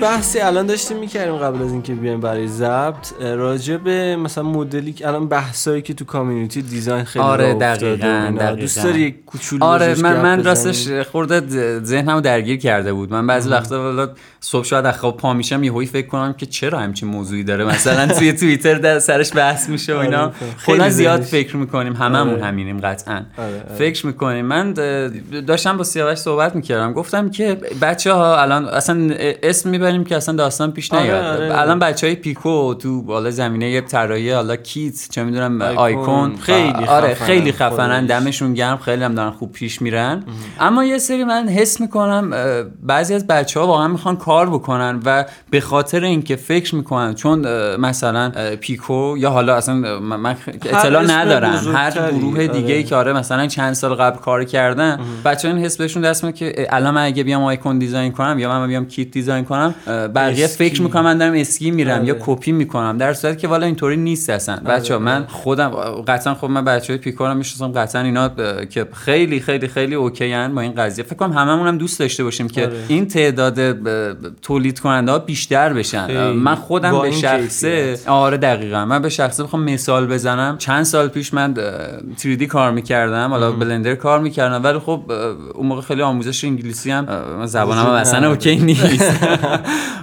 بحثی 0.00 0.40
الان 0.40 0.66
داشتیم 0.66 0.96
می‌کردیم 0.98 1.36
قبل 1.36 1.62
از 1.62 1.72
اینکه 1.72 1.94
بیایم 1.94 2.20
برای 2.20 2.48
ضبط 2.48 3.12
راجع 3.22 3.76
به 3.76 4.16
مثلا 4.16 4.44
مدلی 4.44 4.92
که 4.92 5.08
الان 5.08 5.28
بحثایی 5.28 5.82
که 5.82 5.94
تو 5.94 6.04
کامیونیتی 6.04 6.62
دیزاین 6.62 7.04
خیلی 7.04 7.24
آره 7.24 7.54
دقیقاً، 7.54 8.06
اینا. 8.06 8.30
دقیقاً. 8.30 8.60
دوست 8.60 8.84
داری 8.84 9.12
کوچولو 9.26 9.64
آره 9.64 9.94
من 10.02 10.20
من؟ 10.20 10.44
راستش 10.44 10.88
خورده 10.88 11.42
ذهنمو 11.84 12.20
درگیر 12.20 12.56
کرده 12.56 12.92
بود 12.92 13.12
من 13.12 13.26
بعضی 13.26 13.50
وقتا 13.50 13.82
والا 13.82 14.08
صبح 14.40 14.64
شاید 14.64 14.86
از 14.86 14.98
خواب 14.98 15.16
پا 15.16 15.32
میشم 15.32 15.64
یهویی 15.64 15.86
فکر 15.86 16.06
کنم 16.06 16.32
که 16.32 16.46
چرا 16.46 16.78
همچین 16.78 17.08
موضوعی 17.08 17.44
داره 17.44 17.64
مثلا 17.64 18.06
توی 18.06 18.32
توییتر 18.40 18.74
در 18.74 18.98
سرش 18.98 19.36
بحث 19.36 19.68
میشه 19.68 19.94
و 19.94 19.98
اینا 19.98 20.22
آره، 20.22 20.32
خیلی 20.56 20.78
کلا 20.78 20.90
زیاد 20.90 21.20
فکر 21.20 21.56
می‌کنیم 21.56 21.92
هممون 21.92 22.34
آره. 22.34 22.44
همینیم 22.44 22.80
قطعا 22.80 23.22
آره،. 23.38 23.76
فکر 23.78 24.06
می‌کنیم 24.06 24.46
من 24.46 24.72
داشتم 25.46 25.76
با 25.76 25.84
سیاوش 25.84 26.18
صحبت 26.18 26.56
می‌کردم 26.56 26.92
گفتم 26.92 27.30
که 27.30 27.60
بچه 27.82 28.12
ها 28.12 28.42
الان 28.42 28.64
اصلا 28.64 29.10
اسم 29.42 29.70
می‌بریم 29.86 30.04
که 30.04 30.16
اصلا 30.16 30.34
داستان 30.34 30.72
پیش 30.72 30.92
آره، 30.92 31.02
نیاد 31.02 31.24
آره. 31.24 31.58
الان 31.58 31.78
بچه 31.78 32.06
های 32.06 32.16
پیکو 32.16 32.74
تو 32.74 33.02
بالا 33.02 33.30
زمینه 33.30 33.80
طراحی 33.80 34.30
حالا 34.30 34.56
کیت 34.56 35.08
چه 35.10 35.24
می‌دونم 35.24 35.62
آیکون. 35.62 35.78
آیکون 35.78 36.36
خیلی 36.36 36.84
آره 36.88 37.14
خیلی 37.14 37.52
خفنن. 37.52 38.06
دمشون 38.06 38.54
گرم 38.54 38.76
خیلی 38.76 39.04
هم 39.04 39.14
دارن 39.14 39.30
خوب 39.30 39.52
پیش 39.52 39.82
میرن 39.82 40.22
اما 40.60 40.84
یه 40.84 40.98
سری 40.98 41.24
من 41.24 41.48
حس 41.48 41.80
می‌کنم 41.80 42.30
بعضی 42.82 43.14
از 43.14 43.26
بچه 43.26 43.60
ها 43.60 43.66
واقعا 43.66 43.88
می‌خوان 43.88 44.16
کار 44.16 44.50
بکنن 44.50 45.00
و 45.04 45.24
به 45.50 45.60
خاطر 45.60 46.04
اینکه 46.04 46.36
فکر 46.36 46.74
می‌کنن 46.74 47.14
چون 47.14 47.46
مثلا 47.76 48.32
پیکو 48.60 49.14
یا 49.18 49.30
حالا 49.30 49.54
اصلا 49.54 50.00
من 50.00 50.36
اطلاع 50.64 51.02
ندارم 51.02 51.74
هر 51.74 52.12
گروه 52.12 52.46
دیگه 52.46 52.74
ای 52.74 52.74
آره. 52.74 52.82
که 52.82 52.96
آره 52.96 53.12
مثلا 53.12 53.46
چند 53.46 53.72
سال 53.72 53.94
قبل 53.94 54.18
کار 54.18 54.44
کردن 54.44 55.00
بچه 55.24 55.48
این 55.48 55.58
حس 55.58 55.76
بهشون 55.76 56.02
دست 56.02 56.34
که 56.34 56.66
الان 56.70 56.94
من 56.94 57.04
اگه 57.04 57.24
بیام 57.24 57.42
آیکون 57.42 57.78
design 57.78 58.12
کنم 58.12 58.38
یا 58.38 58.48
من 58.48 58.66
بیام 58.66 58.86
kit 58.86 59.10
design 59.10 59.44
کنم 59.44 59.74
بقیه. 60.14 60.46
فکر 60.46 60.82
می‌کنم 60.82 61.04
من 61.04 61.18
دارم 61.18 61.32
اسکی 61.32 61.70
میرم 61.70 61.98
آره. 61.98 62.06
یا 62.06 62.16
کپی 62.20 62.52
می‌کنم 62.52 62.98
در 62.98 63.14
صورتی 63.14 63.36
که 63.36 63.48
والا 63.48 63.66
اینطوری 63.66 63.96
نیست 63.96 64.30
اصلا 64.30 64.56
بچه 64.56 64.94
آره. 64.94 65.04
من 65.04 65.24
خودم 65.28 65.70
قطعا 66.08 66.34
خب 66.34 66.46
من 66.46 66.64
بچه 66.64 66.92
های 66.92 66.98
پیکو 66.98 67.24
رو 67.26 67.34
می‌شناسم 67.34 67.72
قطعا 67.80 68.02
اینا 68.02 68.24
اه، 68.38 68.66
که 68.66 68.86
خیلی 68.92 69.40
خیلی 69.40 69.68
خیلی 69.68 69.94
okay 69.94 70.32
ان 70.32 70.54
با 70.54 70.60
این 70.60 70.72
قضیه 70.74 71.04
فکر 71.04 71.14
کنم 71.16 71.32
هممون 71.32 71.66
هم 71.68 71.78
دوست 71.78 71.98
داشته 71.98 72.24
باشیم 72.24 72.48
که 72.48 72.62
آره. 72.66 72.76
این 72.88 73.08
تعداد 73.08 73.60
اه، 73.60 73.74
تولید 74.42 74.80
کننده 74.80 75.12
ها 75.12 75.18
بیشتر 75.18 75.72
بشن 75.72 76.06
خیلی. 76.06 76.18
من 76.18 76.54
خودم 76.54 77.02
به 77.02 77.10
شخصه. 77.10 77.98
آره 78.06 78.36
دقیقا 78.36 78.84
من 78.84 79.02
به 79.02 79.08
شخصه 79.08 79.42
بخوام 79.42 79.62
مثال 79.62 80.06
بزنم 80.06 80.58
چند 80.58 80.82
سال 80.82 81.08
پیش 81.08 81.34
من 81.34 81.54
اه، 81.58 82.34
3D 82.36 82.42
کار 82.42 82.70
می‌کردم 82.72 83.30
حالا 83.30 83.52
بلندر 83.52 83.94
کار 83.94 84.20
می‌کردم 84.20 84.64
ولی 84.64 84.78
خب 84.78 85.12
اون 85.54 85.66
موقع 85.66 85.80
خیلی 85.80 86.02
آموزش 86.02 86.44
انگلیسی 86.44 86.90
هم 86.90 87.06
زبانم 87.46 87.86
اصلا. 87.86 88.30
اوکی 88.30 88.56
نیست 88.56 89.12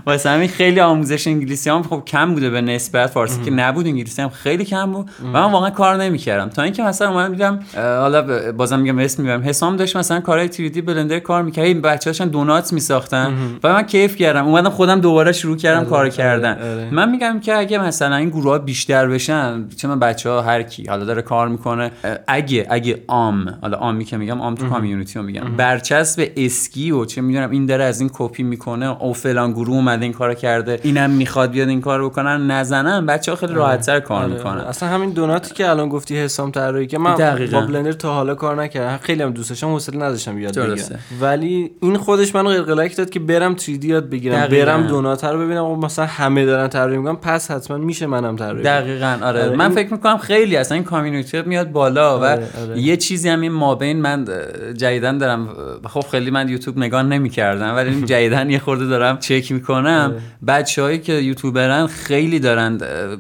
واسه 0.06 0.30
همین 0.30 0.48
خیلی 0.48 0.80
آموزش 0.80 1.28
انگلیسی 1.28 1.70
هم 1.70 1.84
خب 1.84 2.04
کم 2.08 2.34
بوده 2.34 2.50
به 2.50 2.62
نسبت 2.62 3.08
فارسی 3.08 3.42
که 3.42 3.52
نبود 3.52 3.88
انگلیسی 3.88 4.22
هم 4.22 4.30
خیلی 4.30 4.66
کم 4.66 4.92
بود 4.92 5.10
و 5.24 5.28
من 5.28 5.52
واقعا 5.52 5.70
کار 5.70 6.04
نمی‌کردم. 6.04 6.50
تا 6.50 6.62
اینکه 6.62 6.84
مثلا 6.84 7.10
اومدم 7.10 7.32
دیدم 7.34 7.60
حالا 7.76 8.52
بازم 8.52 8.80
میگم 8.80 9.00
اسم 9.00 9.24
می‌برم. 9.24 9.44
حسام 9.44 9.76
داشت 9.76 9.98
مثلا 9.98 10.20
کارهای 10.20 10.50
3D 10.50 10.82
بلندر 10.82 11.20
کار 11.20 11.44
می‌کرد. 11.44 11.66
این 11.66 11.82
بچه‌هاشون 11.82 12.28
دونات 12.28 12.74
میساختن 12.74 13.34
و 13.64 13.74
من 13.74 13.84
کیف 13.84 14.16
کردم. 14.16 14.46
اومدم 14.48 14.70
خودم 14.70 15.02
دوباره 15.02 15.32
شروع 15.32 15.58
کردم 15.58 15.80
آره، 15.80 15.90
کار 15.90 16.00
آره، 16.00 16.10
کردن. 16.10 16.54
آره. 16.54 16.90
من 16.92 17.12
میگم 17.12 17.40
که 17.40 17.58
اگه 17.58 17.78
مثلا 17.78 18.16
این 18.16 18.30
گروه 18.30 18.52
ها 18.52 18.58
بیشتر 18.58 19.08
بشن 19.08 19.70
چه 19.78 19.88
من 19.88 20.00
بچه 20.00 20.30
ها 20.30 20.42
هر 20.42 20.64
کی 20.64 20.86
حالا 20.86 21.06
داره 21.06 21.22
کار 21.22 21.48
می‌کنه 21.48 21.92
اگه 22.28 22.68
اگه 22.70 23.04
عام 23.08 23.58
حالا 23.62 23.78
عامی 23.78 24.06
که 24.06 24.18
میگم 24.18 24.42
عام 24.42 24.56
تو 24.56 24.70
کامیونیتی 24.70 25.20
رو 25.20 25.26
میگم. 25.26 25.44
برچسب 25.58 26.28
اسکی 26.38 26.92
و 26.92 27.06
چه 27.06 27.22
می‌دونم 27.22 27.50
این 27.50 27.66
داره 27.66 27.84
از 27.84 28.00
این 28.00 28.10
کپی 28.14 28.44
می‌کنه 28.44 29.02
او 29.02 29.14
فلان 29.14 29.53
گروه 29.54 29.76
اومده 29.76 30.04
این 30.04 30.14
کارو 30.14 30.34
کرده 30.34 30.80
اینم 30.84 31.10
می‌خواد 31.10 31.52
بیاد 31.52 31.68
این 31.70 31.82
کارو 31.82 32.10
بکنن 32.10 32.52
نزنن 32.52 33.06
بچه 33.06 33.32
ها 33.32 33.38
خیلی 33.38 33.54
راحتتر 33.54 34.00
کار 34.00 34.24
آره، 34.24 34.34
می‌کنن 34.34 34.52
آره. 34.58 34.68
اصلا 34.70 34.90
همین 34.90 35.10
دوناتی 35.10 35.54
که 35.54 35.70
الان 35.70 35.90
گفتی 35.90 36.18
حسام 36.18 36.52
طراحی 36.52 36.88
که 36.88 36.98
من 36.98 37.16
دقیقاً. 37.16 37.60
با 37.62 37.68
بلندر 37.68 37.92
تا 37.92 38.14
حالا 38.14 38.36
کار 38.36 38.64
نکردم 38.64 38.98
خیلی 39.02 39.24
هم 39.24 39.32
دوست 39.32 39.50
داشتم 39.50 39.68
حوصله 39.68 39.98
نداشتم 39.98 40.40
یاد. 40.40 40.60
بگیرم 40.60 41.00
ولی 41.22 41.72
این 41.82 41.98
خودش 41.98 42.36
منو 42.36 42.50
قلقلک 42.50 42.96
داد 42.98 43.10
که 43.10 43.20
برم 43.20 43.56
3D 43.58 43.86
یاد 43.86 44.10
بگیرم 44.10 44.40
دقیقاً. 44.46 44.66
برم 44.66 44.88
دونات 44.88 45.24
رو 45.24 45.40
ببینم 45.40 45.64
و 45.66 45.76
مثلا 45.76 46.06
همه 46.06 46.46
دارن 46.46 46.68
طراحی 46.68 46.98
می‌کنن 46.98 47.16
پس 47.16 47.52
حتما 47.52 47.78
میشه 47.78 48.06
منم 48.06 48.36
طراحی. 48.36 48.64
دقیقا 48.64 49.18
آره, 49.24 49.44
آره، 49.46 49.56
من 49.56 49.66
این- 49.66 49.76
فکر 49.76 49.94
می‌کنم 49.94 50.18
خیلی 50.18 50.56
اصلا 50.58 50.76
این 50.76 50.84
کامیونیتی 50.84 51.42
میاد 51.42 51.72
بالا 51.72 52.20
و 52.20 52.24
آره، 52.24 52.48
آره. 52.62 52.80
یه 52.82 52.98
چیزی 52.98 53.30
هم 53.30 53.42
این 53.42 53.52
مابین 53.52 54.02
من 54.02 54.26
اه، 54.30 54.74
جدیدن 54.74 55.18
دارم 55.18 55.50
خب 55.90 56.04
خیلی 56.12 56.32
من 56.32 56.50
یوتیوب 56.50 56.78
نگاه 56.78 57.04
نمی‌کردم 57.04 57.76
ولی 57.76 57.90
این 57.90 58.06
جدیدن 58.14 58.50
یه 58.50 58.60
خورده 58.60 58.86
دارم 58.86 59.18
چک 59.20 59.43
می‌کنم 59.52 60.12
آره. 60.14 60.22
بچههایی 60.48 61.00
که 61.00 61.14
یوتیوبرن 61.14 61.88
خیلی 61.88 62.40
دارن 62.40 62.78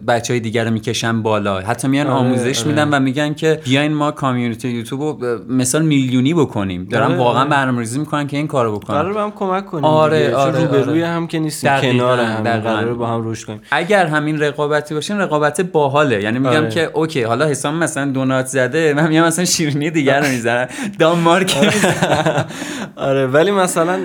بچه 0.08 0.34
های 0.34 0.39
دیگر 0.39 0.65
رو 0.65 0.72
می‌کشن 0.72 1.22
بالا 1.22 1.60
حتی 1.60 1.88
میان 1.88 2.08
آره، 2.08 2.15
آموزش 2.15 2.60
آره. 2.60 2.68
میدن 2.68 2.89
و 2.89 3.00
میگن 3.00 3.34
که 3.34 3.60
بیاین 3.63 3.94
ما 3.94 4.12
کامیونیتی 4.12 4.70
یوتیوب 4.70 5.24
رو 5.24 5.39
مثال 5.50 5.82
میلیونی 5.82 6.34
بکنیم 6.34 6.86
دارن 6.86 7.06
آره، 7.06 7.18
واقعا. 7.18 7.46
برنامه‌ریزی 7.46 8.00
می‌کنن 8.00 8.27
که 8.27 8.38
این 8.38 8.48
کارو 8.48 8.80
بکنن 8.80 9.01
قرار 9.01 9.18
هم 9.18 9.32
کمک 9.32 9.65
کنیم 9.65 9.86
آره، 9.86 10.36
آره، 10.36 10.60
روبروی 10.60 11.03
آره. 11.03 11.13
هم 11.13 11.27
که 11.27 11.39
نیستیم 11.39 11.72
کنار 11.82 12.20
هم. 12.20 12.44
قراره 12.44 12.94
با 12.94 13.08
هم 13.08 13.30
رشد 13.30 13.48
کنیم 13.48 13.62
اگر 13.72 14.06
همین 14.06 14.39
رقابتی 14.39 14.94
باشین 14.94 15.18
رقابت 15.18 15.62
باحاله 15.62 16.24
یعنی 16.24 16.39
میگم 16.39 16.56
آره. 16.56 16.70
که 16.70 16.89
اوکی 16.94 17.22
حالا 17.24 17.46
حسام 17.46 17.75
مثلا 17.75 18.12
دونات 18.12 18.46
زده 18.46 18.94
من 18.94 19.08
میگم 19.08 19.24
مثلا 19.24 19.46
شیرینی 19.46 19.89
دیگر 19.89 20.20
رو 20.20 20.27
می‌زنم 20.27 20.68
دانمارک 21.00 21.58
آره 22.96 23.27
ولی 23.27 23.51
مثلا 23.51 24.00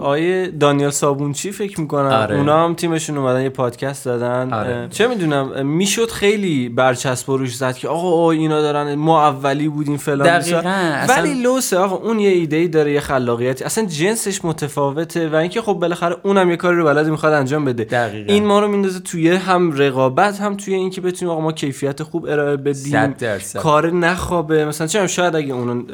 آیه 0.00 0.46
دانیال 0.60 0.90
صابونچی 0.90 1.52
فکر 1.58 1.80
می‌کنم 1.80 2.04
آره. 2.06 2.36
اونا 2.36 2.64
هم 2.64 2.74
تیمشون 2.74 3.18
اومدن 3.18 3.42
یه 3.42 3.48
پادکست 3.48 4.04
دادن 4.04 4.52
آره. 4.52 4.88
چه 4.90 5.06
می‌دونم 5.08 5.66
می‌شد 5.66 6.10
خیلی 6.10 6.68
برچسب 6.68 7.30
روش 7.30 7.56
زد 7.56 7.76
که 7.76 7.88
آقا 7.88 8.30
اینا 8.30 8.60
دارن 8.60 8.94
ما 8.94 9.26
اولی 9.26 9.68
بودیم 9.68 9.96
فلان 9.96 10.38
دقیقاً،. 10.38 10.68
اصلا- 10.68 11.16
ولی 11.16 11.42
لوسه 11.42 11.76
آقا 11.76 11.96
اون 11.96 12.18
یه 12.18 12.30
ایده 12.30 12.56
ای 12.56 12.68
داره 12.68 12.92
یه 12.92 13.00
خلاقیتی 13.00 13.64
اصلا 13.64 13.84
جنسش 13.84 14.44
متفاوته 14.44 15.28
و 15.28 15.34
اینکه 15.34 15.62
خب 15.62 15.72
بالاخره 15.72 16.16
اونم 16.22 16.50
یه 16.50 16.56
کاری 16.56 16.76
رو 16.76 16.84
بلد 16.84 17.08
می‌خواد 17.08 17.32
انجام 17.32 17.64
بده 17.64 17.84
دقیقاً. 17.84 18.32
این 18.32 18.44
ما 18.46 18.60
رو 18.60 18.68
میندازه 18.68 19.00
توی 19.00 19.28
هم 19.30 19.72
رقابت 19.72 20.40
هم 20.40 20.56
توی 20.56 20.74
اینکه 20.74 21.00
بتونیم 21.00 21.32
آقا 21.32 21.40
ما 21.40 21.52
کیفیت 21.52 22.02
خوب 22.02 22.26
ارائه 22.26 22.56
بدیم. 22.56 23.14
کار 23.58 23.90
نخوابه 23.90 24.64
مثلا 24.64 24.86
چه 24.86 25.06
شاید 25.06 25.36
اگه 25.36 25.54
اون 25.54 25.86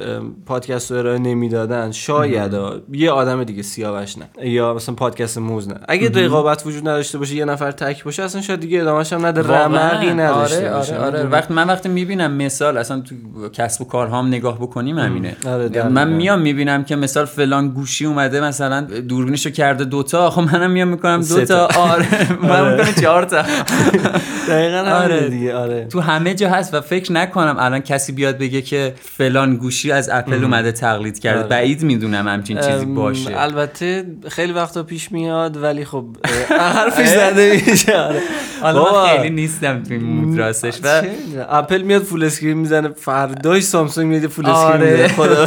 پادکست 0.46 0.92
رو 0.92 0.98
ارائه 0.98 1.18
نمی‌دادن 1.18 1.90
شاید 1.90 2.52
یه 2.92 3.10
آدم 3.10 3.44
دیگه 3.44 3.62
سیاوش 3.62 4.14
نه 4.18 4.48
یا 4.48 4.74
مثلا 4.74 4.94
پادکست 4.94 5.38
موز 5.54 5.68
نه 5.68 5.74
اگه 5.88 6.08
رقابت 6.08 6.66
وجود 6.66 6.88
نداشته 6.88 7.18
باشه 7.18 7.34
یه 7.34 7.44
نفر 7.44 7.70
تک 7.70 8.04
باشه 8.04 8.22
اصلا 8.22 8.40
شاید 8.40 8.60
دیگه 8.60 8.80
ادامهش 8.80 9.12
هم 9.12 9.26
نده 9.26 9.42
رمقی 9.42 10.14
نداشته 10.14 10.70
آره 10.70 10.98
آره 10.98 11.18
آره. 11.18 11.22
وقتی 11.22 11.54
من 11.54 11.66
وقتی 11.66 11.88
می‌بینم 11.88 12.32
مثال 12.32 12.76
اصلا 12.76 13.00
تو 13.00 13.14
کسب 13.48 13.82
و 13.82 13.84
کارهام 13.84 14.28
نگاه 14.28 14.58
بکنیم 14.58 14.98
همینه 14.98 15.36
آره،. 15.46 15.88
من 15.88 16.08
میام 16.08 16.40
می‌بینم 16.40 16.84
که 16.84 16.96
مثال 16.96 17.24
فلان 17.24 17.68
گوشی 17.68 18.06
اومده 18.06 18.40
مثلا 18.40 18.80
دوربینشو 18.80 19.50
کرده 19.50 19.84
دوتا 19.84 20.30
خب 20.30 20.40
منم 20.40 20.70
میام 20.70 20.88
می‌کنم 20.88 21.20
دوتا 21.20 21.66
تا. 21.66 21.80
آره. 21.92 22.32
من 22.42 22.70
می‌کنم 22.70 22.94
چهار 23.00 23.24
تا. 23.24 23.42
دقیقاً 24.48 24.78
آره. 24.78 24.92
آره. 24.92 25.28
دیگه 25.28 25.54
آره. 25.54 25.86
تو 25.86 26.00
همه 26.00 26.34
جا 26.34 26.48
هست 26.48 26.74
و 26.74 26.80
فکر 26.80 27.12
نکنم 27.12 27.56
الان 27.58 27.80
کسی 27.80 28.12
بیاد 28.12 28.38
بگه 28.38 28.62
که 28.62 28.94
فلان 29.00 29.56
گوشی 29.56 29.92
از 29.92 30.08
اپل 30.12 30.44
اومده 30.44 30.72
تقلید 30.72 31.18
کرده. 31.18 31.38
آره. 31.38 31.48
بعید 31.48 31.82
می‌دونم 31.82 32.28
همچین 32.28 32.60
چیزی 32.60 32.84
باشه. 32.84 33.40
البته 33.40 34.04
خیلی 34.28 34.52
وقتا 34.52 34.82
پیش 34.82 35.12
میاد 35.12 35.33
ولی 35.34 35.84
خب 35.84 36.06
اه، 36.24 36.58
حرفش 36.76 37.08
زده 37.08 37.62
میشه. 37.66 37.96
آره. 38.08 38.20
حالا 38.62 39.06
خیلی 39.06 39.30
نیستم 39.30 39.82
تو 39.82 39.94
mood 39.94 40.38
راستش 40.38 40.80
و 40.84 41.02
اپل 41.48 41.82
میاد 41.82 42.02
full 42.02 42.24
screen 42.24 42.58
می‌زنه 42.58 42.88
فرداش 42.88 43.62
سامسونگ 43.62 44.06
میاد 44.06 44.26
full 44.26 44.46
screen 44.46 44.82
آره. 44.82 44.90
می‌زنه 44.90 45.08
خدا 45.08 45.46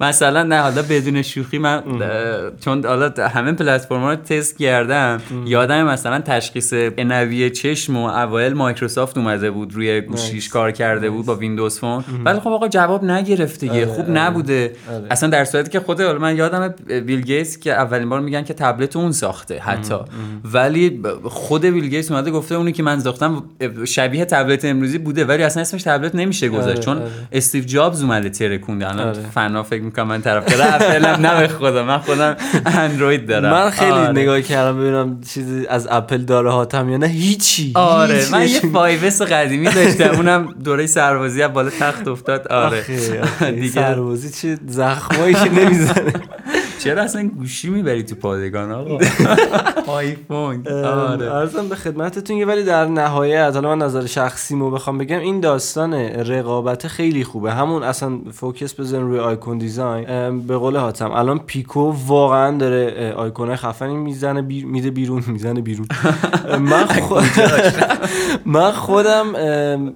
مثلا 0.08 0.42
نه 0.42 0.60
حالا 0.60 0.82
بدون 0.82 1.22
شوخی 1.22 1.58
من 1.58 1.82
چون 2.60 2.86
حالا 2.86 3.12
همه 3.28 3.52
پلتفرم 3.52 4.04
رو 4.04 4.16
تست 4.16 4.58
کردم. 4.58 5.20
یادم 5.46 5.86
مثلا 5.86 6.20
تشخیص 6.20 6.72
عنبیه 6.72 7.50
چشم 7.50 7.96
و 7.96 8.06
اوایل 8.06 8.52
مایکروسافت 8.54 9.18
اومده 9.18 9.50
بود 9.50 9.74
روی 9.74 10.00
گوشیش 10.00 10.48
کار 10.48 10.70
کرده 10.70 11.10
بود 11.10 11.26
با 11.26 11.34
ویندوز 11.34 11.78
فون. 11.78 12.04
ولی 12.24 12.40
خب 12.40 12.48
آقا 12.48 12.68
جواب 12.68 13.04
نگرفت 13.04 13.60
دیگه 13.60 13.72
آره، 13.74 13.86
خوب. 13.86 14.06
نبوده. 14.10 14.72
اصلا 15.10 15.28
در 15.28 15.44
صورتی 15.44 15.70
که 15.70 15.80
خود 15.80 16.00
حالا 16.00 16.18
من 16.18 16.36
یادم 16.36 16.74
بیل 17.06 17.20
گیتس 17.20 17.58
که 17.58 17.72
اولین 17.72 18.08
بار 18.08 18.20
میگن 18.20 18.44
که 18.44 18.54
تبلت 18.78 18.96
اون 18.96 19.12
ساخته 19.12 19.58
حتی. 19.58 19.94
ولی 20.44 20.90
ب- 20.90 21.28
خود 21.28 21.64
بیل 21.64 21.88
گیتس 21.88 22.10
اومده 22.10 22.30
گفته 22.30 22.54
اونی 22.54 22.72
که 22.72 22.82
من 22.82 23.00
ساختم 23.00 23.42
شبیه 23.84 24.24
تبلت 24.24 24.64
امروزی 24.64 24.98
بوده 24.98 25.24
ولی 25.24 25.42
اصلا 25.42 25.60
اسمش 25.62 25.82
تبلت 25.82 26.14
نمیشه 26.14 26.48
گذاشت 26.48 26.68
آره، 26.68 26.78
چون 26.78 26.98
آره. 26.98 27.10
استیو 27.32 27.64
جابز 27.64 28.02
اومده 28.02 28.28
ترکونده. 28.30 28.88
الان 28.90 29.08
آره. 29.08 29.20
فنا 29.34 29.62
فکر 29.62 29.82
می‌کنم 29.82 30.06
من 30.06 30.20
طرفدار 30.22 30.66
اپلم 30.74 31.26
نه 31.26 31.40
به 31.40 31.48
خدا 31.48 31.84
من 31.84 31.98
خودم 31.98 32.36
اندروید 32.66 33.26
دارم. 33.26 33.50
من 33.50 33.70
خیلی 33.70 33.90
آره. 33.90 34.10
نگاه 34.10 34.40
کردم 34.42 34.80
ببینم 34.80 35.20
چیزی 35.20 35.66
از 35.66 35.88
اپل 35.90 36.18
داره 36.18 36.50
حاتم 36.52 36.88
یا 36.90 36.96
نه. 36.96 37.06
هیچی 37.06 37.72
آره 37.74 38.24
من 38.32 38.48
یه 38.48 38.60
5s 38.60 39.22
قدیمی 39.22 39.64
داشتم. 39.70 40.14
اونم 40.16 40.54
دوره 40.64 40.86
سربازی 40.86 41.42
از 41.42 41.52
بالا 41.52 41.70
تخت 41.80 42.08
افتاد. 42.08 42.48
آره. 42.48 42.78
آخه، 42.80 43.20
آخه، 43.22 43.50
دیگه 43.60 43.68
سربازی 43.68 44.30
چه 44.30 44.58
زخمایی 44.68 45.34
که 45.34 45.52
نمی‌زنه. 45.52 46.12
چرا 46.78 47.02
اصلا 47.02 47.28
گوشی 47.28 47.70
می‌بری 47.70 48.02
تو 48.02 48.14
پادگان 48.14 48.72
آقا؟ 48.72 48.98
آیفون 49.98 50.68
آره. 50.68 51.34
عرضم 51.34 51.68
به 51.68 51.74
خدمتتون 51.74 52.36
یه 52.36 52.46
ولی 52.46 52.64
در 52.64 52.86
نهایت 52.86 53.50
حالا 53.54 53.76
من 53.76 53.84
نظر 53.86 54.06
شخصیمو 54.06 54.70
بخوام 54.70 54.98
بگم 54.98 55.18
این 55.18 55.40
داستان 55.40 55.94
رقابت 55.94 56.86
خیلی 56.86 57.24
خوبه. 57.24 57.52
همون 57.52 57.82
اصلا 57.82 58.18
focus 58.32 58.80
بزن 58.80 59.00
روی 59.00 59.18
icon 59.18 59.58
design. 59.58 60.40
به 60.46 60.56
قول 60.56 60.76
حاتم 60.76 61.10
الان 61.10 61.38
پیکو 61.38 61.94
واقعا 62.06 62.56
داره 62.56 63.12
آیکون 63.16 63.56
خفنی 63.56 63.96
می‌زنه 63.96 64.40
میده 64.40 64.90
بیرون 64.90 65.22
می‌زنه 65.26 65.60
بیرون. 65.60 65.86
من. 66.70 66.84
من 68.44 68.70
خودم 68.70 69.34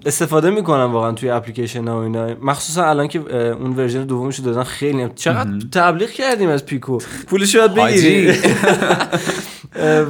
استفاده 0.07 0.51
می‌کنم 0.51 0.93
واقعا 0.93 1.12
توی 1.12 1.31
اپلیکیشن 1.31 1.89
ها 1.89 1.99
و 1.99 2.03
اینا. 2.03 2.29
مخصوصا 2.43 2.85
الان 2.85 3.09
که 3.09 3.37
اون 3.53 3.77
version 3.77 4.05
دومش 4.05 4.39
دادن 4.39 4.62
خیلی 4.62 5.09
چقدر 5.15 5.51
تبلیغ 5.73 6.11
کردیم 6.11 6.49
از 6.49 6.67
پیکو 6.73 6.99
پولش 7.26 7.57
باید 7.57 7.75
بگیری 7.75 8.33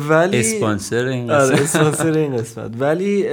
ولی 0.08 0.40
اسپانسر 0.40 1.04
این 1.04 1.26
قسمت. 1.26 1.60
اسپانسر 1.60 2.12
این 2.12 2.36
قسمت. 2.36 2.70
ولی 2.78 3.26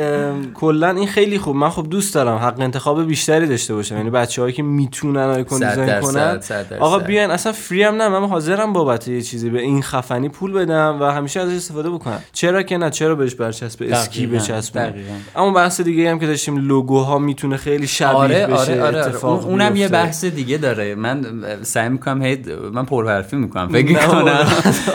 کلا 0.54 0.90
این 0.90 1.08
خیلی 1.08 1.40
خوب. 1.40 1.56
من 1.56 1.70
خب 1.70 1.88
دوست 1.90 2.16
دارم 2.16 2.38
حق 2.38 2.60
انتخاب 2.60 3.08
بیشتری 3.08 3.48
داشته 3.48 3.74
باشم. 3.74 3.98
یعنی 3.98 4.10
بچه‌هایی 4.10 4.54
که 4.54 4.64
می‌تونن 4.64 5.20
icon 5.20 5.70
design 5.70 6.02
کنن. 6.02 6.40
آقا 6.80 7.00
بیاین 7.00 7.32
اصلا 7.32 7.52
free 7.52 7.84
هم 7.84 7.96
نه. 7.96 8.10
من 8.10 8.28
حاضرم 8.28 8.74
بابت 8.74 9.08
یه 9.08 9.22
چیزی 9.22 9.50
به 9.50 9.62
این 9.62 9.82
خفنی 9.82 10.30
پول 10.30 10.52
بدم 10.52 10.98
و 11.02 11.04
همیشه 11.04 11.40
ازش 11.40 11.56
استفاده 11.56 11.90
بکنم. 11.90 12.20
چرا 12.34 12.64
که 12.64 12.78
نه؟ 12.78 12.90
چرا 12.90 13.16
بهش 13.16 13.36
برچسب؟ 13.36 13.84
اسکی 13.92 14.28
بچسبه 14.28 14.94
اما 15.36 15.52
بحث 15.52 15.82
دیگه 15.82 16.12
هم 16.12 16.20
که 16.20 16.28
داشتیم 16.28 16.58
لوگوها 16.58 17.20
می‌تونه 17.20 17.58
خیلی 17.58 17.88
شبیه 17.88 18.16
آره 18.16 18.48
بشه 18.48 18.56
آره 18.56 18.82
آره, 18.82 19.18
آره. 19.18 19.46
اونم 19.46 19.76
یه 19.76 19.88
بحث 19.88 20.26
دیگه 20.26 20.58
داره. 20.58 20.96
من 20.96 21.26
سعی 21.62 21.90
می‌کنم 21.90 22.22
هی 22.22 22.44
من 22.74 22.86
پرحرفی 22.86 23.36
می‌کنم. 23.36 23.70
فکر 23.70 24.08
کنم 24.08 24.46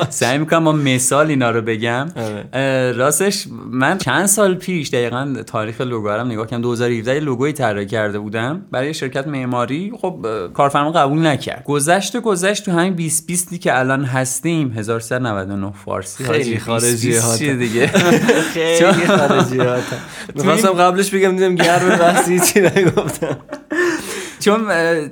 سعی 0.09 0.39
می‌کنم 0.39 0.65
با 0.65 0.73
مثال 0.73 1.34
اینا 1.35 1.51
رو 1.51 1.63
بگم. 1.63 2.09
آره. 2.17 2.93
راستش 2.93 3.47
من 3.71 3.99
چند 3.99 4.27
سال 4.27 4.55
پیش 4.55 4.89
دقیقا 4.89 5.35
تاریخ 5.47 5.81
لوگو 5.81 6.09
رو 6.09 6.25
نگاه 6.25 6.47
کردم. 6.47 6.63
2017 6.63 7.21
لوگوی 7.21 7.53
طراحی 7.53 7.87
کرده 7.87 8.19
بودم 8.19 8.63
برای 8.71 8.95
شرکت 8.95 9.27
معماری. 9.27 9.93
خب 10.01 10.27
کارفرما 10.55 10.93
قبول 10.93 11.27
نکرد. 11.27 11.65
گذشت 11.65 12.17
و 12.17 12.21
گذشت 12.21 12.65
تو 12.65 12.73
همین 12.73 12.95
2020 12.95 13.61
که 13.61 13.79
الان 13.79 14.05
هستیم. 14.05 14.73
1399 14.73 15.73
فارسی. 15.85 16.25
خیلی 16.25 16.59
خارجی 16.59 17.55
دیگه. 17.55 17.87
خیلی 18.55 19.07
خارجی 19.07 19.59
می‌خواستم 20.35 20.73
قبلش 20.73 21.11
بگم 21.11 21.37
دیدم 21.37 21.55
گرم 21.55 21.89
بحثی 21.89 22.41
چی 22.41 22.61
نگفتم. 22.61 23.37
چون 24.45 24.61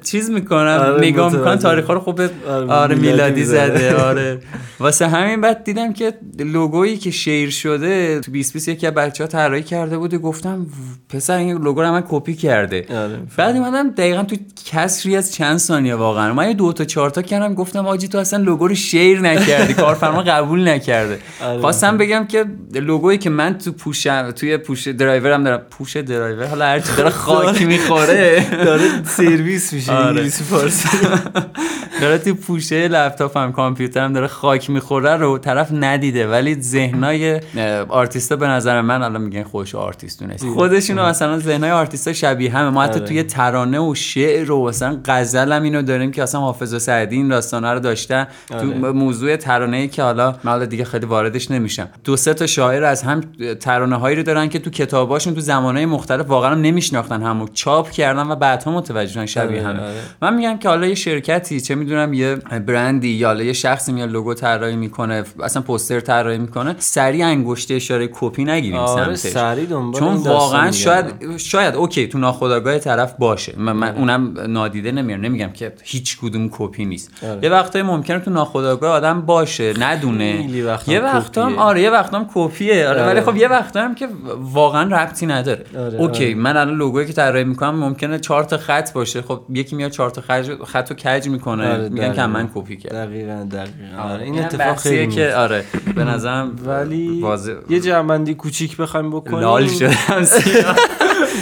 چیز 0.04 0.30
می‌کنم 0.30 0.78
آره 0.80 0.98
نگاه 1.08 1.32
می‌کنم 1.32 1.56
تاریخ 1.56 1.90
رو 1.90 2.00
خوب 2.00 2.20
آره, 2.20 2.66
آره 2.72 2.94
میلادی 2.94 3.44
زده. 3.44 3.96
آره. 3.96 4.38
واسه 4.80 5.08
همین 5.08 5.40
بعد 5.40 5.64
دیدم 5.64 5.92
که 5.92 6.12
لوگویی 6.38 6.96
که 6.96 7.10
شیر 7.10 7.50
شده 7.50 8.20
تو 8.20 8.30
2020 8.30 8.68
یکی 8.68 8.86
از 8.86 8.94
بچه‌ها 8.94 9.28
طراحی 9.28 9.62
کرده 9.62 9.98
بود 9.98 10.14
گفتم 10.14 10.66
پسر 11.08 11.36
این 11.36 11.58
لوگو 11.58 11.82
رو 11.82 11.92
من 11.92 12.04
کپی 12.08 12.34
کرده. 12.34 12.86
آره. 12.90 13.18
بعد 13.36 13.56
اومدم 13.56 13.90
دقیقا 13.90 14.22
تو 14.22 14.36
کسری 14.64 15.16
از 15.16 15.34
چند 15.34 15.58
ثانیه 15.58 15.94
واقعا. 15.94 16.32
من 16.32 16.48
یه 16.48 16.54
دو 16.54 16.72
تا 16.72 16.84
چهار 16.84 17.10
تا 17.10 17.22
کردم 17.22 17.54
گفتم 17.54 17.86
آجی 17.86 18.08
تو 18.08 18.18
اصلا 18.18 18.42
لوگو 18.44 18.68
رو 18.68 18.74
شیر 18.74 19.20
نکردی 19.20 19.74
کارفرما 19.84 20.22
قبول 20.22 20.68
نکرده. 20.68 21.18
آره 21.44 21.60
خواستم 21.60 21.96
بگم 21.96 22.26
که 22.26 22.44
لوگویی 22.74 23.18
که 23.18 23.30
من 23.30 23.58
تو 23.58 23.72
پوشم 23.72 24.30
توی 24.30 24.56
پوش 24.56 24.88
درایورم 24.88 25.44
دارم 25.44 25.62
پوش 25.70 25.96
درایور 25.96 26.46
حالا 26.46 26.64
هر 26.64 26.80
چی 26.80 26.96
داره 26.96 27.10
خاک 27.10 27.62
می‌خوره. 27.62 28.46
داره 28.64 28.82
سرویس 29.30 29.72
میشه 29.72 29.92
آره. 29.92 30.06
انگلیسی 30.06 30.44
فارسی. 30.44 30.88
داره 32.00 32.18
تو 32.18 32.34
پوشه 32.34 32.88
لپتاپم 32.88 33.52
کامپیوترم 33.52 34.12
داره 34.12 34.26
خاک 34.26 34.70
می‌خوره 34.70 35.16
رو 35.16 35.38
طرف 35.38 35.68
ندیده 35.72 36.28
ولی 36.28 36.60
ذهنای 36.60 37.40
آرتیستا 37.88 38.36
به 38.36 38.46
نظر 38.46 38.80
من 38.80 39.02
الان 39.02 39.22
میگن 39.22 39.42
خوش 39.42 39.74
آرتیست 39.74 40.20
دونست 40.20 40.44
خودشون 40.44 41.00
مثلا 41.00 41.38
ذهنای 41.38 41.70
آرتیستا 41.70 42.12
شبیه 42.12 42.52
همه. 42.52 42.70
ما 42.70 42.82
حتی 42.82 42.98
آره. 42.98 43.08
توی 43.08 43.22
ترانه 43.22 43.80
و 43.80 43.94
شعر 43.94 44.50
و 44.50 44.68
مثلا 44.68 45.00
غزل 45.04 45.52
هم 45.52 45.62
اینو 45.62 45.82
داریم 45.82 46.10
که 46.10 46.22
اصلا 46.22 46.40
حافظ 46.40 46.82
سعدی 46.82 47.16
این 47.16 47.28
داستانه 47.28 47.72
رو 47.72 47.80
داشتن 47.80 48.26
تو 48.48 48.56
آره. 48.56 48.92
موضوع 48.92 49.36
ترانه 49.36 49.76
ای 49.76 49.88
که 49.88 50.02
حالا 50.02 50.36
من 50.44 50.64
دیگه 50.64 50.84
خیلی 50.84 51.06
واردش 51.06 51.50
نمیشم. 51.50 51.88
دو 52.04 52.16
سه 52.16 52.34
تا 52.34 52.46
شاعر 52.46 52.84
از 52.84 53.02
هم 53.02 53.20
ترانه 53.60 53.96
هایی 53.96 54.16
رو 54.16 54.22
دارن 54.22 54.48
که 54.48 54.58
تو 54.58 54.70
کتاباشون 54.70 55.34
تو 55.34 55.40
زمانهای 55.40 55.86
مختلف 55.86 56.26
واقعا 56.26 56.54
نمیشناختن 56.54 57.22
همو 57.22 57.48
چاپ 57.48 57.90
کردن 57.90 58.26
و 58.26 58.36
بعدها 58.36 58.70
متوجه 58.70 59.11
شبیه 59.26 59.66
آره، 59.66 59.78
همه. 59.78 59.80
من 60.22 60.34
میگم 60.34 60.58
که 60.58 60.68
حالا 60.68 60.86
یه 60.86 60.94
شرکتی 60.94 61.60
چه 61.60 61.74
می‌دونم 61.74 62.12
یه 62.12 62.34
brandی 62.66 63.08
یا 63.08 63.34
یه 63.34 63.52
شخصی 63.52 63.92
میاد 63.92 64.10
لوگو 64.10 64.34
طراحی 64.34 64.76
می‌کنه 64.76 65.24
اصلا 65.42 65.62
پوستر 65.62 66.00
طراحی 66.00 66.38
می‌کنه 66.38 66.74
سری 66.78 67.22
انگشت 67.22 67.70
اشاره 67.70 68.08
کپی 68.12 68.44
نگیریم 68.44 68.78
آره 68.78 69.14
سری 69.14 69.66
چون 69.66 70.14
واقعا 70.14 70.70
شاید 70.70 71.36
شاید 71.36 71.74
okay 71.74 72.06
تو 72.06 72.18
ناخودآگاه 72.18 72.78
طرف 72.78 73.12
باشه. 73.12 73.54
من, 73.56 73.72
من 73.72 73.88
آره. 73.88 73.98
اونم 73.98 74.34
نادیده 74.48 74.92
نمیارم. 74.92 75.20
نمیگم 75.20 75.50
که 75.52 75.72
هیچ 75.82 76.18
کدوم 76.20 76.48
کپی 76.52 76.84
نیست. 76.84 77.10
آره. 77.22 77.38
یه 77.42 77.50
وقتایی 77.50 77.84
ممکنه 77.84 78.18
تو 78.18 78.30
ناخودآگاه 78.30 78.90
آدم 78.90 79.20
باشه 79.20 79.74
ندونه. 79.80 80.50
یه 80.86 81.00
وقتا 81.00 81.46
هم 81.46 81.58
آره 81.58 81.82
یه 81.82 81.90
وقتا 81.90 82.18
هم 82.18 82.28
کپیه. 82.34 82.88
آره, 82.88 83.06
ولی 83.06 83.20
خب 83.20 83.36
یه 83.36 83.48
وقتا 83.48 83.82
هم 83.82 83.94
که 83.94 84.08
واقعا 84.40 84.82
ربطی 84.82 85.26
نداره. 85.26 85.64
اوکی 85.98 86.34
من 86.34 86.56
الان 86.56 86.76
لوگویی 86.76 87.06
که 87.06 87.12
طراحی 87.12 87.44
می‌کنم 87.44 87.74
ممکنه 87.74 88.18
چهار 88.18 88.44
تا 88.44 88.56
خط 88.56 88.90
باشه. 89.02 89.22
خب 89.22 89.40
یکی 89.48 89.76
میاد 89.76 89.90
چهار 89.90 90.10
تا 90.10 90.22
خط 90.64 90.90
و 90.90 90.94
کج 90.94 91.28
می‌کنه. 91.28 91.88
میگن 91.88 92.12
که 92.12 92.26
من 92.26 92.50
کپی 92.54 92.76
کرد 92.76 92.92
دقیقاً 92.92 93.46
دقیقاً. 93.52 94.02
آره 94.02 94.24
این 94.24 94.38
اتفاق 94.44 94.76
خیلی 94.76 95.12
که 95.12 95.34
آره 95.34 95.64
به 95.94 96.04
نظرم 96.04 96.56
ولی 96.66 97.20
واضح... 97.20 97.52
یه 97.68 97.80
جنبندی 97.80 98.34
کوچیک 98.34 98.76
بخوایم 98.76 99.10
بکنیم. 99.10 99.38
لال 99.38 99.66
شدم. 99.68 99.92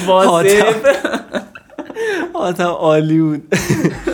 واضح. 0.06 0.72
آتم 2.34 2.64
عالی 2.64 3.20
بود. 3.20 3.42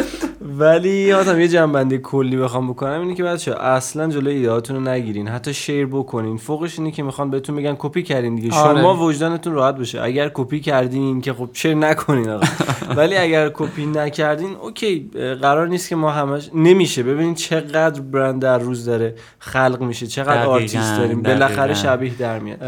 ولی 0.59 1.11
حاتم 1.11 1.41
یه 1.41 1.49
جمع‌بندی 1.49 1.99
کلی 1.99 2.37
بخوام 2.37 2.69
بکنم 2.69 3.01
اینه 3.01 3.15
که 3.15 3.23
بچه 3.23 3.55
اصلا 3.55 4.09
جلوی 4.09 4.35
ایده‌هاتون 4.35 4.77
رو 4.77 4.83
نگیرین 4.83 5.29
حتی 5.29 5.55
share 5.55 5.87
بکنین. 5.87 6.37
فوقش 6.37 6.79
اینه 6.79 6.91
که 6.91 7.03
می‌خوان 7.03 7.31
بهتون 7.31 7.57
بگن 7.57 7.77
کپی 7.79 8.03
کردین 8.03 8.35
دیگه. 8.35 8.55
آره. 8.55 8.81
شما 8.81 8.97
وجدانتون 8.97 9.53
راحت 9.53 9.77
بشه. 9.77 10.03
اگر 10.03 10.31
کپی 10.35 10.61
کردین 10.61 11.21
که 11.21 11.33
خب 11.33 11.49
share 11.53 11.75
نکنین 11.75 12.29
آقا. 12.29 12.47
ولی 12.97 13.17
اگر 13.17 13.51
کپی 13.55 13.87
نکردین 13.87 14.57
okay 14.57 15.11
قرار 15.43 15.69
نیست 15.69 15.89
که 15.89 15.97
ما 15.97 16.11
همش 16.11 16.51
نمیشه. 16.55 17.03
ببینین 17.03 17.35
چقدر 17.35 18.01
برند 18.01 18.43
در 18.43 18.59
روز 18.59 18.85
داره 18.85 19.15
خلق 19.39 19.81
میشه. 19.81 20.07
چقدر 20.07 20.47
آرتیست 20.47 20.97
داریم. 20.97 21.23
بالاخره 21.23 21.75
شبیه 21.75 22.15
در 22.19 22.39
میاد. 22.39 22.59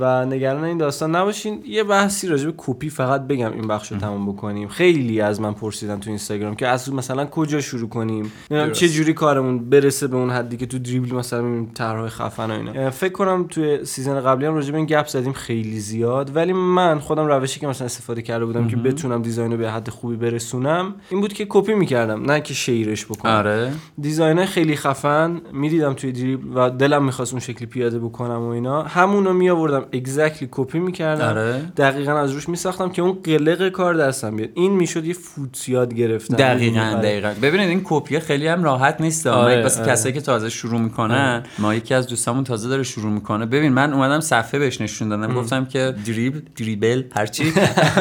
و 0.00 0.24
نگران 0.24 0.64
این 0.64 0.78
داستان 0.78 1.16
نباشین. 1.16 1.62
یه 1.66 1.84
بحثی 1.84 2.28
راجع 2.28 2.46
به 2.46 2.54
کپی 2.56 2.90
فقط 2.90 3.26
بگم 3.26 3.52
این 3.52 3.68
بخش 3.68 3.92
رو 3.92 3.98
تموم 3.98 4.32
بکنیم. 4.32 4.68
خیلی 4.68 5.20
از 5.20 5.40
من 5.40 5.54
پرسیدن 5.54 6.00
تو 6.00 6.10
اینستاگرام 6.10 6.56
که 6.56 6.68
از 6.68 6.92
مثلا 6.92 7.24
کجا 7.38 7.60
شروع 7.60 7.88
کنیم؟ 7.88 8.32
چه 8.72 8.88
جوری 8.88 9.12
کارمون 9.12 9.70
برسه 9.70 10.06
به 10.06 10.16
اون 10.16 10.30
حدی 10.30 10.56
که 10.56 10.66
تو 10.66 10.78
دریبل 10.78 11.16
مثلا 11.16 11.42
می‌بینیم 11.42 11.70
طرح 11.74 12.08
خفن 12.08 12.50
و 12.50 12.54
اینا. 12.54 12.90
فکر 12.90 13.12
کنم 13.12 13.46
توی 13.50 13.84
season 13.84 14.20
قبلی 14.20 14.46
هم 14.46 14.54
راجع 14.54 14.70
به 14.70 14.76
این 14.76 14.86
گپ 14.86 15.06
زدیم 15.06 15.32
خیلی 15.32 15.80
زیاد 15.80 16.36
ولی 16.36 16.52
من 16.52 16.98
خودم 16.98 17.26
روشی 17.26 17.60
که 17.60 17.66
مثلا 17.66 17.84
استفاده 17.84 18.22
کرده 18.22 18.44
بودم 18.44 18.68
که 18.68 18.76
بتونم 18.76 19.22
design 19.22 19.52
رو 19.52 19.58
به 19.58 19.70
حد 19.70 19.88
خوبی 19.88 20.16
برسونم 20.16 20.94
این 21.10 21.20
بود 21.20 21.32
که 21.32 21.46
کپی 21.48 21.74
می‌کردم 21.74 22.30
نه 22.30 22.40
که 22.40 22.54
شیرش 22.54 23.06
بکنم. 23.06 23.32
آره. 23.32 23.72
design 24.00 24.44
خیلی 24.44 24.76
خفن 24.76 25.40
می‌دیدم 25.52 25.92
توی 25.92 26.12
دریبل 26.12 26.48
و 26.54 26.70
دلم 26.70 27.04
می‌خواست 27.04 27.32
اون 27.32 27.40
شکلی 27.40 27.66
پیاده 27.66 27.98
بکنم 27.98 28.40
و 28.40 28.48
اینا. 28.48 28.82
همونو 28.82 29.32
می 29.32 29.50
آوردم 29.50 29.84
exactly 29.92 30.48
کپی 30.50 30.78
می‌کردم. 30.78 31.24
آره. 31.24 31.72
دقیقا 31.76 32.12
از 32.12 32.32
روش 32.32 32.48
میساختم 32.48 32.88
که 32.88 33.02
اون 33.02 33.12
قلق 33.12 33.68
کار 33.68 33.94
دستم 33.94 34.36
بیاد. 34.36 34.50
این 34.54 34.72
می‌شد 34.72 35.04
یه 35.04 35.14
فوت 35.14 35.68
یاد 35.68 35.94
گرفتن. 35.94 36.36
دقیقاً 36.36 36.80
آره. 36.80 37.00
ببینید 37.34 37.68
این 37.68 37.80
کپی 37.84 38.20
خیلی 38.20 38.46
هم 38.48 38.64
راحت 38.64 39.00
نیست 39.00 39.26
آره، 39.26 39.62
واسه 39.62 39.82
آره. 39.82 39.92
کسایی 39.92 40.14
که 40.14 40.20
تازه 40.20 40.48
شروع 40.48 40.80
می‌کنن 40.80 41.14
آره. 41.14 41.42
ما 41.58 41.74
یکی 41.74 41.94
از 41.94 42.06
دوستامون 42.06 42.44
تازه 42.44 42.68
داره 42.68 42.82
شروع 42.82 43.12
می‌کنه. 43.12 43.46
ببین 43.46 43.72
من 43.72 43.92
اومدم 43.92 44.20
صفحه 44.20 44.58
بهش 44.60 44.80
نشون 44.80 45.08
دادم. 45.08 45.34
گفتم 45.34 45.64
که 45.64 45.94
دریبل 46.06 46.40
دریبل 46.56 47.02
هرچی. 47.14 47.52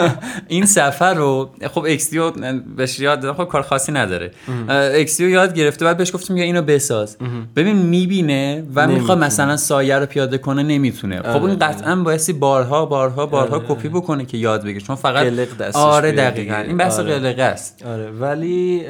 این 0.48 0.66
صفحه 0.66 1.08
رو 1.08 1.50
خب 1.74 1.86
XD 1.88 2.17
و 2.17 2.32
بهش 2.78 3.00
یاد 3.00 3.20
دادم. 3.20 3.44
خب 3.44 3.50
کار 3.50 3.62
خاصی 3.62 3.92
نداره. 3.92 4.32
XD 4.70 5.10
و 5.10 5.30
یاد 5.30 5.54
گرفته. 5.54 5.86
بعد 5.86 5.98
بهش 5.98 6.14
گفتم 6.14 6.38
یا 6.38 6.44
اینو 6.44 6.62
بساز. 6.62 7.18
ببین 7.56 7.76
می‌بینه 7.76 8.64
و 8.76 8.88
می‌خواد 8.88 9.18
مثلا 9.18 9.58
سایه 9.58 10.00
رو 10.00 10.06
پیاده 10.06 10.38
کنه 10.38 10.64
نمی‌تونه. 10.64 11.22
خب 11.22 11.44
این 11.44 11.60
قطعا 11.60 11.96
بایستی 11.96 12.34
بارها 12.34 12.86
بارها 12.86 13.26
بارها 13.26 13.60
کپی 13.60 13.90
بکنه 13.90 14.26
که 14.26 14.38
یاد 14.38 14.64
بگیره. 14.64 14.82
چون 14.82 14.96
فقط 14.96 15.34
آره 15.74 16.12
دقیقاً. 16.12 16.56
این 16.56 16.78
بحث 16.78 17.00
قلقه 17.00 17.44
است. 17.44 17.86
آره. 17.86 18.12
ولی 18.12 18.82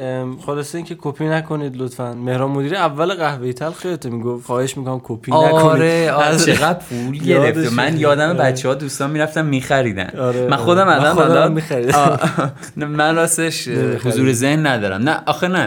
خلاصه 0.46 0.78
اینکه 0.78 0.96
کپی 0.98 1.24
نکنید 1.24 1.76
لطفا. 1.76 2.14
مهران 2.14 2.50
مدیری 2.50 2.76
اول 2.76 3.14
قهوه 3.14 3.52
تلخ 3.52 3.84
یادت 3.84 4.06
می‌گفت 4.06 4.46
خواهش 4.46 4.76
می‌کنم 4.76 5.00
کپی 5.04 5.32
نکنید. 5.32 5.52
آره. 5.54 6.12
آره 6.12 6.36
چقدر 6.36 6.78
پول 6.78 7.18
گرفته. 7.18 7.74
من. 7.74 7.98
یادم 7.98 8.28
آره. 8.28 8.38
بچه 8.38 8.68
ها 8.68 8.74
دوستان 8.74 9.10
می‌رفتن 9.10 9.46
میخریدن. 9.46 10.10
آره، 10.18 10.40
من 10.46 10.52
آره. 10.52 10.56
خودم 10.56 10.88
الان 10.88 11.14
خودم 11.14 11.30
الان 11.30 11.52
می‌خریدم. 11.52 12.18
من 12.76 13.16
راستش. 13.16 13.68
حضور 14.04 14.32
ذهن 14.32 14.66
ندارم. 14.66 15.02
نه 15.02 15.16
آخه 15.26 15.48
نه. 15.48 15.66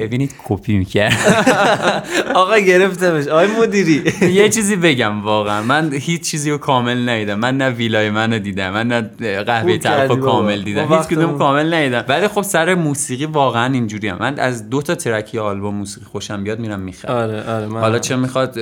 ببینید 0.00 0.34
کپی 0.48 0.78
می‌کرد. 0.78 1.12
آقا 2.34 2.58
گرفتمش. 2.58 3.26
آقای 3.26 3.46
مدیری. 3.46 4.02
یه 4.40 4.48
چیزی 4.48 4.76
بگم 4.76 5.22
واقعا. 5.24 5.62
من 5.62 5.92
هیچ 5.92 6.22
چیزی 6.22 6.50
رو 6.50 6.58
کامل 6.58 7.08
ندیدم. 7.08 7.34
من 7.34 7.56
نه 7.56 7.70
ویلای 7.70 8.10
منو 8.10 8.38
دیدم. 8.38 8.70
من 8.70 8.86
نه 8.86 9.00
قهوه 9.42 9.78
تلخ. 9.78 10.18
کامل 10.18 10.62
دیدم. 10.62 10.84
ما 10.84 10.98
هیچ 10.98 11.06
کدوم 11.06 11.38
کامل 11.38 11.74
ندیدم. 11.74 12.04
ولی 12.08 12.28
خب 12.28 12.42
سر 12.42 12.74
موسیقی 12.74 13.24
واقعا 13.24 13.49
اینجوری 13.56 14.08
هم. 14.08 14.16
من 14.20 14.38
از 14.38 14.70
دو 14.70 14.82
تا 14.82 14.94
ترک 14.94 15.34
یا 15.34 15.44
آلبوم 15.44 15.74
موسیقی 15.74 16.06
خوشم 16.06 16.44
بیاد 16.44 16.58
میرم 16.58 16.80
می‌خرم 16.80 17.14
آره 17.14 17.50
آره 17.50 17.66
من 17.66 17.80
حالا 17.80 17.98
چه 17.98 18.16
می‌خواد 18.16 18.58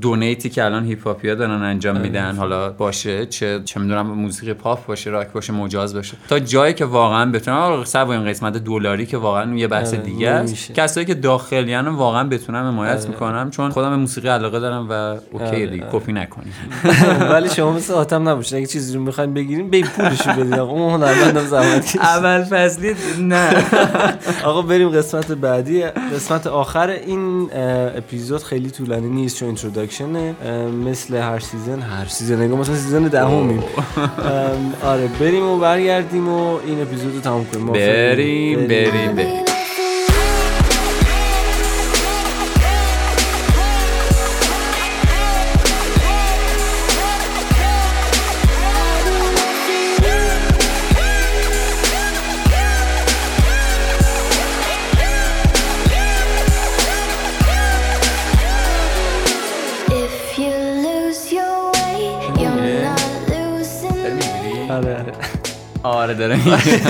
دونیتی 0.00 0.50
که 0.50 0.64
الان 0.64 0.84
هیپ 0.84 1.06
هاپیا 1.06 1.34
دارن 1.34 1.62
انجام 1.62 2.00
میدن 2.00 2.36
حالا 2.36 2.70
باشه 2.70 3.26
چه 3.26 3.60
چه 3.64 3.80
می‌دونم 3.80 4.06
موسیقی 4.06 4.52
پاپ 4.52 4.86
باشه 4.86 5.10
راک 5.10 5.28
باشه 5.32 5.52
مجاز 5.52 5.94
باشه 5.94 6.16
تا 6.28 6.38
جایی 6.38 6.74
که 6.74 6.84
واقعا 6.84 7.30
بتونن 7.30 7.56
حالا 7.56 7.84
سوا 7.84 8.12
این 8.12 8.24
قسمت 8.24 8.56
دلاری 8.56 9.06
که 9.06 9.16
واقعا 9.16 9.54
یه 9.54 9.68
بحث 9.68 9.94
آره، 9.94 10.02
دیگه 10.02 10.28
است. 10.28 10.72
کسایی 10.74 11.06
که 11.06 11.14
داخلیان 11.14 11.88
واقعا 11.88 12.24
بتونم 12.24 12.66
حمایت 12.66 12.98
آره. 13.00 13.08
می‌کنم 13.08 13.50
چون 13.50 13.70
خودم 13.70 13.90
به 13.90 13.96
موسیقی 13.96 14.28
علاقه 14.28 14.60
دارم 14.60 14.86
و 14.90 14.92
اوکی 14.92 15.44
آره، 15.46 15.66
دیگه 15.66 15.84
آره. 15.84 16.00
کپی 16.00 16.12
نکنید 16.12 16.52
ولی 17.32 17.48
شما 17.48 17.72
مثل 17.72 17.92
حاتم 17.92 18.28
نباشید 18.28 18.58
اگه 18.58 18.66
چیزی 18.66 18.94
رو 18.94 19.02
می‌خواین 19.02 19.34
بگیریم 19.34 19.70
به 19.70 19.82
پولشو 19.82 20.32
بدید 20.32 20.54
آقا 20.54 20.72
اون 20.72 20.92
هنرمندم 20.92 21.46
زحمت. 21.46 21.96
اول 22.00 22.44
فصلی 22.44 22.94
نه 23.20 23.50
آقا 24.44 24.62
بریم 24.62 24.88
قسمت 24.88 25.32
بعدی. 25.32 25.82
قسمت 25.82 26.46
آخر 26.46 26.90
این 26.90 27.50
اپیزود 27.96 28.42
خیلی 28.42 28.70
طولانی 28.70 29.08
نیست 29.08 29.36
چون 29.38 29.48
introduction 29.48 30.27
ه 30.27 30.34
مثل 30.86 31.16
هر 31.16 31.38
season 31.38 31.80
هر 31.80 32.06
season 32.06 32.42
نگاه 32.42 32.58
مثلا 32.58 32.74
season 32.74 33.02
دهمیم. 33.02 33.62
آره 34.82 35.08
بریم 35.20 35.44
و 35.46 35.58
برگردیم 35.58 36.28
و 36.28 36.58
این 36.66 36.82
اپیزود 36.82 37.14
رو 37.14 37.20
تموم 37.20 37.44
کنیم؟ 37.44 37.66
بریم. 37.66 38.66
بریم 38.66 39.14
بریم. 39.16 39.49
آره 65.82 66.14
داره 66.14 66.38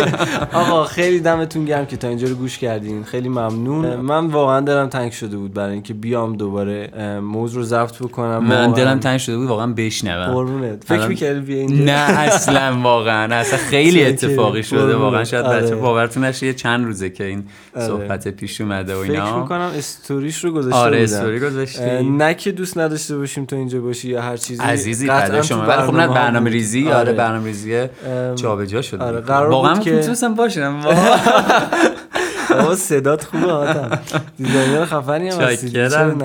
آقا 0.53 0.85
خیلی 0.85 1.20
دمتون 1.20 1.64
گرم 1.64 1.87
که 1.87 1.96
تا 1.96 2.09
اینجا 2.09 2.29
رو 2.29 2.35
گوش 2.35 2.59
کردین 2.59 3.05
خیلی 3.05 3.29
ممنون 3.29 3.96
من 3.96 4.26
واقعا 4.26 4.61
دلم 4.61 4.88
تنگ 4.88 5.12
شده 5.12 5.37
بود 5.37 5.55
برای 5.55 5.72
اینکه 5.72 5.94
بیام 5.94 6.37
دوباره 6.37 6.90
موضوع 7.20 7.61
رو 7.61 7.66
ضبط 7.66 7.98
بکنم 7.98 8.44
من. 8.44 8.72
دلم 8.72 8.98
تنگ 8.98 9.18
شده 9.18 9.37
بود 9.37 9.48
واقعا 9.48 9.72
بشنوم 9.72 10.35
قربونت 10.35 10.85
فکر 10.85 11.07
می‌کردی 11.07 11.40
بیا 11.40 11.57
اینجا 11.57 11.85
نه 11.85 12.18
اصلا 12.18 12.81
واقعا 12.83 13.35
اصلا 13.35 13.59
خیلی. 13.59 14.05
اتفاقی 14.05 14.62
شده. 14.62 14.96
واقعا 14.96 15.24
شاید 15.24 15.44
آره. 15.46 15.62
بچه 15.62 15.74
باورتون 15.74 16.24
نشه 16.24 16.46
یه 16.46 16.55
چند 16.55 16.85
روزه 16.85 17.11
که 17.11 17.24
این 17.24 17.44
آره. 17.76 17.87
صحبت 17.87 18.29
پیش 18.29 18.61
اومده 18.61 18.96
و 18.96 19.03
فکر 19.03 19.12
اینا 19.12 19.42
می‌کنم 19.42 19.70
استوریش 19.76 20.44
رو 20.44 20.53
گذاشته 20.53 20.79
آره. 20.79 21.03
استوری 21.03 21.40
گذاشتی 21.40 22.03
نه 22.03 22.35
که 22.35 22.53
دوست 22.53 22.79
نداشته 22.79 23.18
باشیم 23.18 23.44
تو 23.44 23.57
اینجا 23.57 23.81
باشی 23.81 24.09
یا 24.09 24.22
هر 24.22 24.37
چیزی 24.37 24.62
عزیزی 24.62 25.07
تو 25.07 25.42
شما 25.42 25.62
ولی 25.62 25.83
خب 25.83 25.94
نه 25.94 26.07
برنامه‌ها 26.07 26.14
برنامه 26.14 26.40
بود. 26.40 26.53
ریزی 26.53 26.88
آره 26.88 27.12
برنامه 27.12 27.46
ریزی 27.46 27.88
جابجا 28.83 28.97
شده. 28.99 29.05
آره، 29.05 29.21
قرار 29.21 29.51
واقعا 29.51 29.75
بود 29.75 29.85
که- 29.85 29.93
می‌تونستم 29.93 30.35
باشم. 30.35 30.81
بابا 32.60 32.74
صدات 32.74 33.24
خوبه 33.24 33.52
آدم 33.52 33.98
designer 34.38 34.85
خفنی 34.84 35.28
هم 35.28 35.40
هستی. 35.40 35.70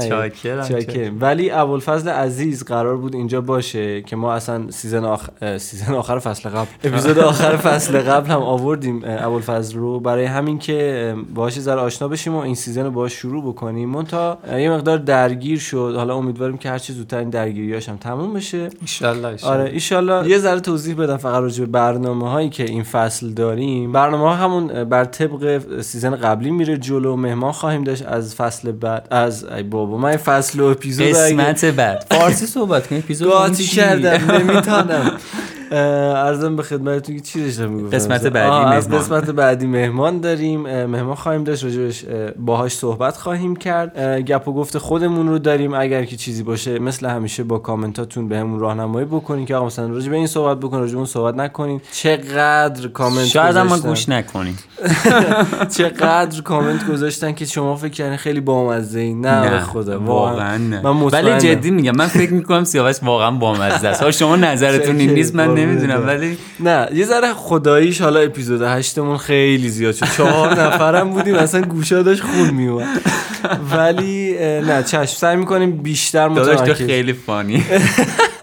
چاکرم،. 0.10 1.18
ولی 1.22 1.52
ابوالفضل 1.52 2.10
عزیز 2.10 2.64
قرار 2.64 2.98
بود 2.98 3.16
اینجا 3.16 3.42
باشه 3.42 4.02
که 4.02 4.16
ما 4.16 4.34
اصلا 4.34 4.72
season 4.72 5.06
آخر 5.06 5.58
season 5.58 5.94
آخر 5.94 6.20
فصل 6.20 6.50
قبل 6.50 6.68
اپیزود 6.84 7.20
آخر 7.20 7.56
فصل 7.56 8.00
قبل 8.00 8.30
هم 8.30 8.42
آوردیم 8.42 9.02
ابوالفضل 9.06 9.78
رو. 9.78 10.00
برای 10.00 10.26
همین 10.26 10.60
که 10.60 11.14
اه، 11.16 11.24
باهاش 11.36 11.60
ذره 11.60 11.82
آشنا 11.82 12.08
بشیم 12.08 12.36
و 12.36 12.40
این 12.40 12.56
season 12.56 12.84
رو 12.84 12.92
باهاش 12.92 13.14
شروع 13.14 13.44
بکنیم. 13.44 13.90
مون 13.90 14.06
تا 14.06 14.38
یه 14.58 14.70
مقدار 14.70 14.98
درگیر 14.98 15.60
شد. 15.60 15.94
حالا 15.98 16.16
امیدواریم 16.16 16.58
که 16.58 16.70
هر 16.70 16.78
چی 16.78 16.94
زودتر 16.94 17.18
این 17.18 17.30
درگیریاش 17.30 17.90
هم 17.90 17.98
تموم 17.98 18.34
بشه. 18.34 18.70
ان 19.02 19.26
آره 19.44 19.64
ایشالله 19.64 20.30
یه 20.30 20.38
ذره 20.38 20.60
توضیح 20.60 20.96
بدم 20.96 21.18
فقط 21.18 21.42
راجع 21.42 21.66
به 21.66 21.72
برنامه 21.72 22.30
هایی 22.30 22.50
که 22.50 22.64
این 22.64 22.84
فصل 22.84 23.30
داریم. 23.30 23.92
برنامه 23.92 24.24
ها 24.24 24.36
همون 24.36 24.84
بر 24.84 25.06
طبق 25.06 25.62
season 25.82 26.15
قبلی 26.16 26.52
میره 26.52 26.78
جلو 26.78 27.16
مهمان 27.16 27.52
خواهیم 27.52 27.84
داشت 27.84 28.06
از 28.06 28.36
فصل 28.36 28.72
بعد 28.72 29.08
از 29.12 29.44
ای 29.44 29.64
بابا 29.64 29.98
من 29.98 30.18
فصل 30.18 30.60
و 30.60 30.66
اپیزود 30.66 31.08
قسمت 31.08 31.66
بعد 31.66 32.06
فارسی 32.12 32.46
صحبت 32.46 32.88
کنیم 32.88 33.02
اپیزود 33.06 33.32
قاطی 33.32 33.64
چی؟ 33.64 33.76
کردم 33.76 34.32
نمی‌تونم 34.32 35.12
عرضم 35.72 36.56
به 36.56 36.64
خدمتتون 36.64 37.16
که 37.16 37.22
چی 37.22 37.44
داشتم 37.44 37.70
می‌گفتم؟ 37.70 37.98
قسمت 37.98 38.28
بعدی 38.28 38.76
از. 38.76 38.90
قسمت 38.90 39.30
بعدی 39.30 39.68
مهمان 39.68 40.20
داریم. 40.20 40.62
مهمان 40.86 41.16
خواهیم 41.16 41.44
داشت. 41.44 41.64
راجبش 41.64 42.06
اه، 42.06 42.32
باهاش 42.32 42.74
صحبت 42.74 43.18
خواهیم 43.18 43.56
کرد. 43.56 44.00
گپ 44.20 44.48
و 44.48 44.54
گفت 44.54 44.78
خودمون 44.78 45.28
رو 45.28 45.40
داریم. 45.40 45.74
اگر 45.74 46.06
که 46.06 46.16
چیزی 46.16 46.44
باشه 46.44 46.80
مثل 46.80 47.08
همیشه 47.08 47.44
با 47.44 47.58
کامنتاتون 47.58 48.28
بهمون 48.28 48.60
راهنمایی 48.60 49.06
بکنین 49.06 49.46
که 49.46 49.56
آقا 49.56 49.66
مثلا 49.66 49.88
راجع 49.88 50.10
به 50.10 50.16
این 50.16 50.28
صحبت 50.28 50.60
بکن 50.60 50.78
راجع 50.78 50.96
اون 50.98 51.06
صحبت 51.06 51.36
نکنین. 51.36 51.82
چقدر 51.92 52.88
کامنت 52.88 53.26
شاید 53.26 53.58
ما. 53.58 53.80
گوش 53.80 54.10
نکنیم 54.10 54.58
چقدر 55.78 56.42
کامنت 56.42 56.88
گذاشتن 56.88 57.32
که 57.34 57.46
شما 57.46 57.76
فکر 57.76 57.92
کردین 57.92 58.18
خیلی 58.18 58.42
بامزه 58.42 59.00
ای. 59.00 59.14
نه, 59.14 59.60
خدا. 59.60 60.00
واقعا 60.00 60.58
من. 60.58 61.02
ولی 61.02 61.38
جدی 61.38 61.72
میگم 61.72 61.96
من 61.98 62.08
فکر 62.08 62.34
می‌کنم 62.34 62.64
سیاوش 62.64 62.96
واقعا 63.04 63.32
بامزه 63.32 63.88
است. 63.88 64.12
شما 64.12 64.36
نظرتون 64.52 64.96
این. 64.96 65.10
نیست 65.10 65.36
من 65.36 65.55
نمی‌دونم 65.56 65.98
برم. 65.98 66.08
ولی 66.08 66.38
نه 66.60 66.88
یه 66.94 67.06
ذره 67.06 67.34
خداییش 67.34 68.02
حالا 68.02 68.20
اپیزود 68.20 68.62
هشتمون 68.62 69.18
خیلی 69.18 69.70
زیاد 69.70 69.96
شد. 69.96 70.06
چهار 70.18 70.62
نفرم 70.62 71.10
بودیم 71.10 71.36
اصلا 71.36 71.62
گوشا 71.62 72.02
داشت 72.02 72.24
خون 72.24 72.50
میومد 72.50 73.02
ولی 73.72 74.34
نه 74.62 74.84
چشم 74.84 75.06
سعی 75.06 75.36
می‌کنیم 75.36 75.72
بیشتر 75.72 76.28
متمرکز. 76.28 76.86
خیلی 76.86 77.14
فانی. 77.14 77.64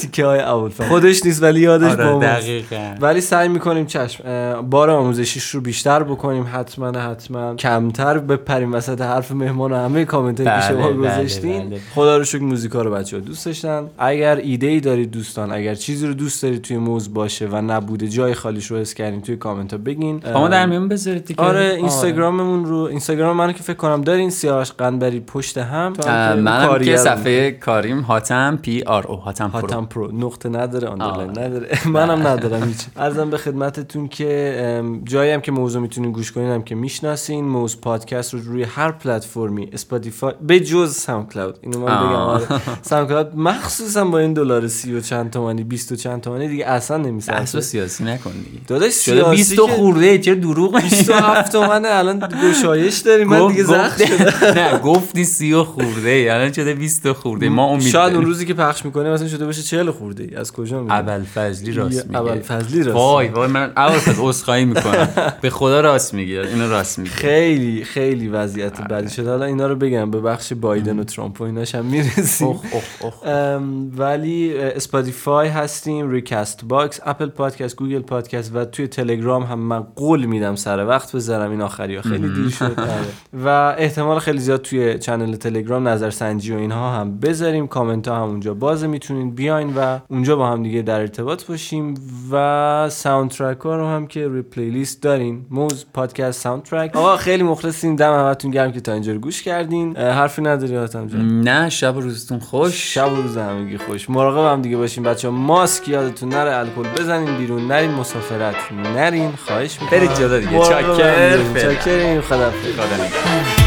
تیکه 0.00 0.26
های 0.26 0.40
اول 0.40 0.70
خودش 0.88 1.26
نیست 1.26 1.42
ولی 1.42 1.60
یادش 1.60 1.92
آره 1.92 2.12
با. 2.12 2.18
دقیقاً. 2.18 2.94
ولی 3.00 3.20
سعی 3.20 3.48
می‌کنیم 3.48 3.86
چشم 3.86 4.24
بار 4.70 4.90
آموزشیش 4.90 5.50
رو 5.50 5.60
بیشتر 5.60 6.02
بکنیم 6.02 6.46
حتما 6.52 7.00
حتما. 7.00 7.54
کمتر 7.54 8.18
بپریم 8.18 8.74
وسط 8.74 9.00
حرف 9.00 9.32
مهمان 9.32 9.72
و 9.72 9.76
همه 9.76 10.04
کامنت 10.04 10.36
که 10.36 10.44
بله، 10.44 10.68
شما 10.68 10.92
بله، 10.92 10.96
گذاشتین. 10.96 11.68
بله. 11.68 11.80
خدا 11.94 12.16
رو 12.16 12.24
شکر 12.24 12.42
موزیکا 12.42 12.82
رو 12.82 12.90
بچه 12.90 13.16
ها 13.16 13.22
دوست 13.22 13.46
داشتن. 13.46 13.86
اگر 13.98 14.36
ایده 14.36 14.66
ای 14.66 14.80
دارید 14.80 15.10
دوستان 15.10 15.52
اگر 15.52 15.74
چیزی 15.74 16.06
رو 16.06 16.14
دوست 16.14 16.42
دارید 16.42 16.62
توی 16.62 16.76
موز 16.76 17.14
باشه 17.14 17.48
و 17.52 17.56
نبوده 17.56 18.08
جای 18.08 18.34
خالیش 18.34 18.66
رو 18.66 18.76
حس 18.76 18.94
کردین 18.94 19.22
توی 19.22 19.36
کامنت 19.36 19.72
ها 19.72 19.78
بگین 19.78 20.20
شما 20.32 20.48
در 20.48 20.66
میون 20.66 20.88
بذارید 20.88 21.24
دیگه. 21.24 21.42
آره 21.42 21.74
اینستاگراممون 21.76 22.64
رو 22.64 22.76
اینستاگرام 22.76 23.36
منو 23.36 23.52
که 23.52 23.62
فکر 23.62 23.76
کنم 23.76 24.02
دارین 24.02 24.30
سیاوش 24.30 24.72
قنبری 24.72 25.20
پشت 25.20 25.58
هم. 25.58 25.92
که 25.92 26.10
منم 26.10 26.78
که 26.78 26.96
صفحه 26.96 27.50
کاریم 27.50 28.00
هاتم 28.00 28.58
پی 28.62 28.82
آر 28.82 29.06
او 29.06 29.16
هاتم 29.16 29.83
هاتم 29.84 29.94
پرو 29.94 30.12
نقطه 30.12 30.48
نداره 30.48 30.88
underline 30.88 31.30
آره. 31.30 31.46
نداره. 31.46 31.78
منم 31.88 32.26
ندارم 32.26 32.68
هیچ. 32.68 32.76
عرضم 32.96 33.30
به 33.30 33.38
خدمتتون 33.38 34.08
که 34.08 34.82
جایی 35.04 35.32
هم 35.32 35.40
که 35.40 35.52
موضوع 35.52 35.82
می‌تونین 35.82 36.12
گوش 36.12 36.32
کنین 36.32 36.50
هم 36.50 36.62
که 36.62 36.74
می‌شناسین. 36.74 37.44
موز 37.44 37.80
پادکست 37.80 38.34
رو 38.34 38.40
روی 38.40 38.62
هر 38.62 38.92
پلتفرمی 38.92 39.68
Spotify 39.72 40.34
به 40.42 40.60
جز 40.60 40.94
SoundCloud 40.94 41.58
اینو 41.62 41.78
من 41.78 41.84
بگم. 41.84 42.14
آره. 42.14 42.46
SoundCloud 42.82 43.36
مخصوصا 43.36 44.04
با 44.04 44.18
این 44.18 44.32
دلار 44.32 44.68
سی 44.68 44.94
و 44.94 45.00
چند 45.00 45.30
تومانی 45.30 45.64
20 45.64 45.92
و 45.92 45.96
چند 45.96 46.20
تومانی 46.20 46.48
دیگه 46.48 46.66
اصلا 46.66 46.96
نمی‌سازه. 46.96 47.58
رو 47.58 47.60
سیاسی 47.60 48.04
نکن 48.04 48.30
دیگه. 48.30 48.64
داداش 48.66 49.04
شده 49.04 49.14
سیاسی 49.14 49.36
20 49.36 49.54
که 49.54 49.60
خورده؟ 49.62 50.18
چرا 50.18 50.34
دروغ 50.34 50.74
میگی؟ 50.76 50.88
27 50.88 51.52
تومنه 51.52 51.88
الان 51.88 52.28
گشایش 52.50 52.98
داریم. 52.98 53.28
من 53.28 53.48
دیگه 53.48 53.64
زخم 53.64 54.04
نه 54.44 54.78
گفتی 54.78 55.24
سی 55.24 55.52
و 55.52 55.64
خورده. 55.64 56.28
الان 56.30 56.52
شده 56.52 56.74
20 56.74 57.12
خورده. 57.12 57.48
ما 57.48 57.66
امید 57.66 57.86
شاید 57.86 58.14
اون. 58.14 58.24
روزی 58.24 58.46
که 58.46 58.54
پخش 58.54 58.84
می‌کنیم 58.84 59.12
مثلا 59.12 59.28
شده 59.28 59.46
باشه 59.46 59.62
40 59.74 59.90
خورده 59.90 60.24
ای 60.24 60.34
از 60.34 60.52
کجا 60.52 60.80
می‌دونی؟ 60.80 61.00
ابوالفضلی 61.00 61.72
راست 61.72 62.06
میگه. 62.06 62.20
ابوالفضلی 62.20 62.82
راست 62.82 62.96
وای 62.96 63.28
وای 63.28 63.48
من 63.48 63.72
ابوالفضل 63.76 64.22
عذرخواهی 64.22 64.64
می‌کنم. 64.64 65.08
به 65.40 65.50
خدا 65.50 65.80
راست 65.80 66.14
میگه. 66.14 66.40
اینو 66.40 66.70
راست 66.70 66.98
میگه. 66.98 67.10
خیلی 67.10 67.84
خیلی 67.84 68.28
وضعیت 68.28 68.80
آره. 68.80 68.88
بدی 68.88 69.10
شده. 69.10 69.30
حالا 69.30 69.44
اینا 69.44 69.66
رو 69.66 69.76
بگم. 69.76 70.10
به 70.10 70.20
بخش 70.20 70.52
بایدن 70.52 70.98
و 70.98 71.04
ترامپ 71.04 71.40
و 71.40 71.44
ایناش 71.44 71.74
هم 71.74 71.84
می‌رسیم. 71.84 72.48
اخ 72.48 72.60
اخ 72.74 73.04
اخ 73.04 73.26
ام، 73.26 73.92
ولی 73.96 74.58
Spotify 74.58 75.48
هستیم 75.48 76.10
Castbox 76.10 77.00
Apple 77.04 77.28
Podcast 77.28 77.76
Google 77.76 78.02
Podcast 78.02 78.50
و 78.54 78.64
توی 78.64 78.86
تلگرام 78.86 79.42
هم 79.42 79.58
من 79.58 79.80
قول 79.80 80.24
میدم 80.24 80.54
سر 80.56 80.86
وقت 80.86 81.16
بذارم. 81.16 81.50
این 81.50 81.60
آخری 81.60 81.96
ها 81.96 82.02
خیلی 82.02 82.28
دیر 82.28 82.48
شد. 82.48 82.64
آره. 82.78 83.44
و 83.44 83.74
احتمال 83.78 84.18
خیلی 84.18 84.38
زیاد 84.38 84.62
توی 84.62 84.98
channel 84.98 85.36
تلگرام 85.36 85.88
نظرسنجی 85.88 86.52
و 86.54 86.58
اینها 86.58 86.92
هم 87.00 87.18
بذاریم. 87.18 87.66
کامنت 87.66 88.08
ها 88.08 88.16
هم 88.16 88.28
اونجا 88.28 88.54
بازه 88.54 88.86
می‌تونین 88.86 89.30
بیاین. 89.30 89.63
و 89.76 89.98
اونجا 90.08 90.36
با 90.36 90.46
هم 90.46 90.62
دیگه 90.62 90.82
در 90.82 91.00
ارتباط 91.00 91.44
باشیم 91.44 91.94
و 92.32 92.88
soundtrack 92.90 93.60
ها 93.60 93.76
رو 93.76 93.86
هم 93.86 94.06
که 94.06 94.26
روی 94.28 94.42
playlist 94.42 95.02
دارین. 95.02 95.46
موز 95.50 95.86
پادکست 95.94 96.40
soundtrack 96.40 96.96
آقا 96.96 97.16
خیلی 97.16 97.42
مخلصیم 97.42 97.96
دم 97.96 98.12
همتون 98.12 98.50
گرم 98.50 98.72
که 98.72 98.80
تا 98.80 98.92
اینجا 98.92 99.12
رو 99.12 99.18
گوش 99.18 99.42
کردین. 99.42 99.96
حرفی 99.96 100.42
نداری 100.42 100.76
حاتم 100.76 101.06
جان. 101.06 101.40
نه 101.40 101.70
شب 101.70 101.94
روزتون 101.96 102.38
خوش. 102.38 102.94
شب 102.94 103.12
و 103.12 103.16
روز 103.16 103.36
همگی 103.36 103.78
خوش. 103.78 104.10
مراقب 104.10 104.52
هم 104.52 104.62
دیگه 104.62 104.76
باشین. 104.76 105.04
بچه 105.04 105.28
ماسک 105.28 105.88
یادتون 105.88 106.28
نره 106.28 106.56
الکل 106.56 106.88
بزنین 107.02 107.38
بیرون. 107.38 107.66
نرین 107.66 107.90
مسافرت 107.90 108.54
نرین. 108.96 109.32
خواهش 109.46 109.82
می‌کنم. 109.82 109.98
برید 109.98 110.14
جدا 110.14 110.38
دیگه. 110.38 110.58
چاکر. 110.58 112.20
خدافظ 112.20 112.72
خدا 112.76 113.04
نگهدار. 113.04 113.63